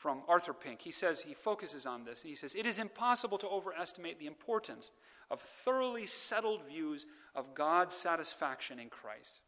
from 0.00 0.22
Arthur 0.28 0.54
Pink. 0.54 0.80
He 0.80 0.90
says, 0.90 1.20
he 1.20 1.34
focuses 1.34 1.84
on 1.84 2.04
this. 2.04 2.22
He 2.22 2.34
says, 2.34 2.54
It 2.54 2.64
is 2.64 2.78
impossible 2.78 3.36
to 3.38 3.48
overestimate 3.48 4.18
the 4.18 4.26
importance 4.26 4.92
of 5.30 5.40
thoroughly 5.40 6.06
settled 6.06 6.62
views 6.66 7.04
of 7.34 7.54
God's 7.54 7.94
satisfaction 7.94 8.78
in 8.78 8.88
Christ. 8.88 9.42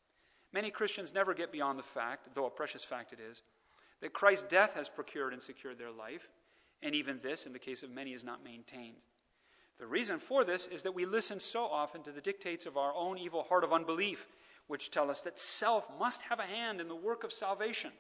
Many 0.52 0.70
Christians 0.70 1.14
never 1.14 1.32
get 1.32 1.52
beyond 1.52 1.78
the 1.78 1.82
fact, 1.82 2.34
though 2.34 2.46
a 2.46 2.50
precious 2.50 2.84
fact 2.84 3.14
it 3.14 3.18
is, 3.18 3.42
that 4.02 4.12
Christ's 4.12 4.46
death 4.48 4.74
has 4.74 4.88
procured 4.88 5.32
and 5.32 5.42
secured 5.42 5.78
their 5.78 5.90
life, 5.90 6.28
and 6.82 6.94
even 6.94 7.18
this, 7.18 7.46
in 7.46 7.52
the 7.52 7.58
case 7.58 7.82
of 7.82 7.90
many, 7.90 8.12
is 8.12 8.24
not 8.24 8.44
maintained. 8.44 8.96
The 9.78 9.86
reason 9.86 10.18
for 10.18 10.44
this 10.44 10.66
is 10.66 10.82
that 10.82 10.94
we 10.94 11.06
listen 11.06 11.40
so 11.40 11.64
often 11.64 12.02
to 12.02 12.12
the 12.12 12.20
dictates 12.20 12.66
of 12.66 12.76
our 12.76 12.94
own 12.94 13.16
evil 13.16 13.42
heart 13.42 13.64
of 13.64 13.72
unbelief, 13.72 14.28
which 14.72 14.90
tell 14.90 15.10
us 15.10 15.20
that 15.20 15.38
self 15.38 15.86
must 16.00 16.22
have 16.22 16.40
a 16.40 16.44
hand 16.44 16.80
in 16.80 16.88
the 16.88 16.96
work 16.96 17.24
of 17.24 17.32
salvation, 17.32 17.90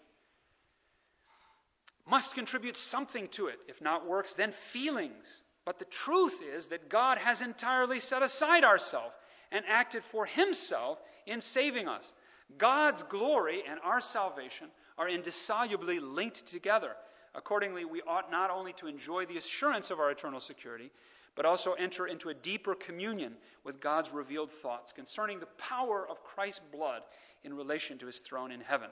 must 2.08 2.34
contribute 2.34 2.78
something 2.78 3.28
to 3.28 3.48
it. 3.48 3.58
If 3.68 3.82
not 3.82 4.08
works, 4.08 4.32
then 4.32 4.52
feelings. 4.52 5.42
But 5.66 5.78
the 5.78 5.84
truth 5.84 6.40
is 6.42 6.70
that 6.70 6.88
God 6.88 7.18
has 7.18 7.42
entirely 7.42 8.00
set 8.00 8.22
aside 8.22 8.64
ourself 8.64 9.18
and 9.50 9.66
acted 9.68 10.02
for 10.02 10.24
himself 10.24 10.98
in 11.26 11.42
saving 11.42 11.88
us. 11.88 12.14
God's 12.56 13.02
glory 13.02 13.64
and 13.68 13.78
our 13.84 14.00
salvation 14.00 14.68
are 14.96 15.10
indissolubly 15.10 16.00
linked 16.00 16.46
together. 16.46 16.92
Accordingly, 17.34 17.84
we 17.84 18.00
ought 18.06 18.30
not 18.30 18.48
only 18.48 18.72
to 18.74 18.86
enjoy 18.86 19.26
the 19.26 19.36
assurance 19.36 19.90
of 19.90 20.00
our 20.00 20.10
eternal 20.10 20.40
security, 20.40 20.90
but 21.34 21.46
also 21.46 21.72
enter 21.74 22.06
into 22.06 22.28
a 22.28 22.34
deeper 22.34 22.74
communion 22.74 23.36
with 23.64 23.80
God's 23.80 24.12
revealed 24.12 24.52
thoughts 24.52 24.92
concerning 24.92 25.40
the 25.40 25.46
power 25.58 26.06
of 26.08 26.22
Christ's 26.22 26.60
blood 26.72 27.02
in 27.42 27.54
relation 27.54 27.98
to 27.98 28.06
his 28.06 28.18
throne 28.18 28.52
in 28.52 28.60
heaven. 28.60 28.90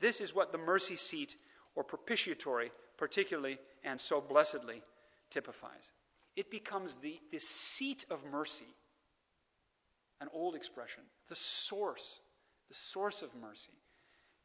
This 0.00 0.20
is 0.20 0.34
what 0.34 0.52
the 0.52 0.58
mercy 0.58 0.96
seat 0.96 1.36
or 1.74 1.84
propitiatory, 1.84 2.72
particularly 2.96 3.58
and 3.84 4.00
so 4.00 4.20
blessedly, 4.20 4.82
typifies. 5.30 5.92
It 6.34 6.50
becomes 6.50 6.96
the, 6.96 7.18
the 7.30 7.38
seat 7.38 8.04
of 8.10 8.24
mercy, 8.30 8.74
an 10.20 10.28
old 10.32 10.54
expression, 10.54 11.04
the 11.28 11.36
source, 11.36 12.20
the 12.68 12.74
source 12.74 13.22
of 13.22 13.30
mercy 13.40 13.72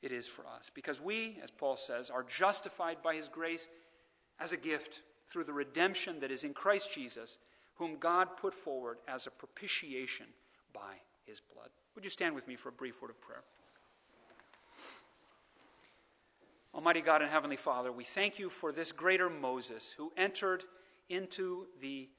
it 0.01 0.11
is 0.11 0.27
for 0.27 0.45
us. 0.47 0.71
Because 0.73 0.99
we, 0.99 1.39
as 1.43 1.51
Paul 1.51 1.75
says, 1.75 2.09
are 2.09 2.23
justified 2.23 2.97
by 3.03 3.15
his 3.15 3.27
grace 3.27 3.67
as 4.39 4.51
a 4.51 4.57
gift 4.57 5.01
through 5.31 5.45
the 5.45 5.53
redemption 5.53 6.19
that 6.19 6.31
is 6.31 6.43
in 6.43 6.53
Christ 6.53 6.93
Jesus, 6.93 7.37
whom 7.75 7.97
God 7.97 8.37
put 8.37 8.53
forward 8.53 8.97
as 9.07 9.27
a 9.27 9.31
propitiation 9.31 10.27
by 10.73 10.95
his 11.25 11.39
blood. 11.39 11.69
Would 11.95 12.03
you 12.03 12.09
stand 12.09 12.35
with 12.35 12.47
me 12.47 12.55
for 12.55 12.69
a 12.69 12.73
brief 12.73 13.01
word 13.01 13.11
of 13.11 13.21
prayer? 13.21 13.43
Almighty 16.73 17.01
God 17.01 17.21
and 17.21 17.29
Heavenly 17.29 17.57
Father, 17.57 17.91
we 17.91 18.05
thank 18.05 18.39
you 18.39 18.49
for 18.49 18.71
this 18.71 18.91
greater 18.91 19.29
Moses 19.29 19.93
who 19.97 20.11
entered 20.15 20.63
into 21.09 21.67
the, 21.81 22.09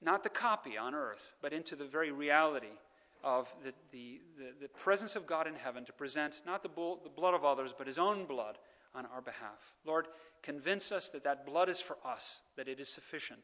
not 0.00 0.22
the 0.22 0.30
copy 0.30 0.78
on 0.78 0.94
earth, 0.94 1.34
but 1.42 1.52
into 1.52 1.76
the 1.76 1.84
very 1.84 2.10
reality 2.10 2.78
of 3.22 3.54
the, 3.62 3.74
the, 3.90 4.20
the, 4.38 4.62
the 4.62 4.68
presence 4.68 5.16
of 5.16 5.26
God 5.26 5.46
in 5.46 5.54
heaven 5.54 5.84
to 5.84 5.92
present 5.92 6.40
not 6.46 6.62
the, 6.62 6.68
bull, 6.68 7.00
the 7.02 7.10
blood 7.10 7.34
of 7.34 7.44
others, 7.44 7.74
but 7.76 7.86
his 7.86 7.98
own 7.98 8.24
blood 8.24 8.56
on 8.98 9.06
our 9.14 9.20
behalf. 9.20 9.74
Lord, 9.84 10.08
convince 10.42 10.90
us 10.90 11.08
that 11.10 11.22
that 11.22 11.46
blood 11.46 11.68
is 11.68 11.80
for 11.80 11.96
us, 12.04 12.40
that 12.56 12.68
it 12.68 12.80
is 12.80 12.88
sufficient, 12.88 13.40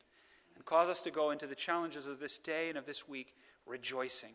and 0.56 0.64
cause 0.64 0.88
us 0.88 1.00
to 1.02 1.10
go 1.10 1.30
into 1.30 1.46
the 1.46 1.54
challenges 1.54 2.06
of 2.06 2.18
this 2.18 2.38
day 2.38 2.68
and 2.68 2.76
of 2.76 2.86
this 2.86 3.08
week 3.08 3.34
rejoicing 3.66 4.34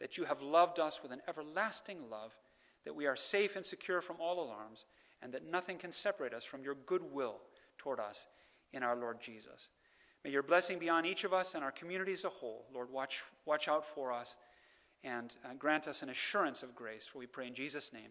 that 0.00 0.18
you 0.18 0.24
have 0.24 0.42
loved 0.42 0.80
us 0.80 1.00
with 1.00 1.12
an 1.12 1.22
everlasting 1.28 2.10
love, 2.10 2.36
that 2.84 2.94
we 2.94 3.06
are 3.06 3.14
safe 3.14 3.54
and 3.54 3.64
secure 3.64 4.00
from 4.00 4.16
all 4.18 4.42
alarms, 4.44 4.84
and 5.22 5.32
that 5.32 5.48
nothing 5.48 5.78
can 5.78 5.92
separate 5.92 6.34
us 6.34 6.44
from 6.44 6.64
your 6.64 6.74
goodwill 6.86 7.36
toward 7.78 8.00
us 8.00 8.26
in 8.72 8.82
our 8.82 8.96
Lord 8.96 9.20
Jesus. 9.20 9.68
May 10.24 10.30
your 10.30 10.42
blessing 10.42 10.80
be 10.80 10.88
on 10.88 11.06
each 11.06 11.22
of 11.22 11.32
us 11.32 11.54
and 11.54 11.62
our 11.62 11.70
community 11.70 12.12
as 12.12 12.24
a 12.24 12.28
whole. 12.28 12.66
Lord, 12.74 12.90
watch, 12.90 13.22
watch 13.46 13.68
out 13.68 13.84
for 13.84 14.12
us 14.12 14.36
and 15.04 15.34
uh, 15.44 15.54
grant 15.56 15.86
us 15.86 16.02
an 16.02 16.10
assurance 16.10 16.64
of 16.64 16.74
grace, 16.74 17.06
for 17.06 17.18
we 17.18 17.26
pray 17.26 17.46
in 17.46 17.54
Jesus' 17.54 17.92
name. 17.92 18.10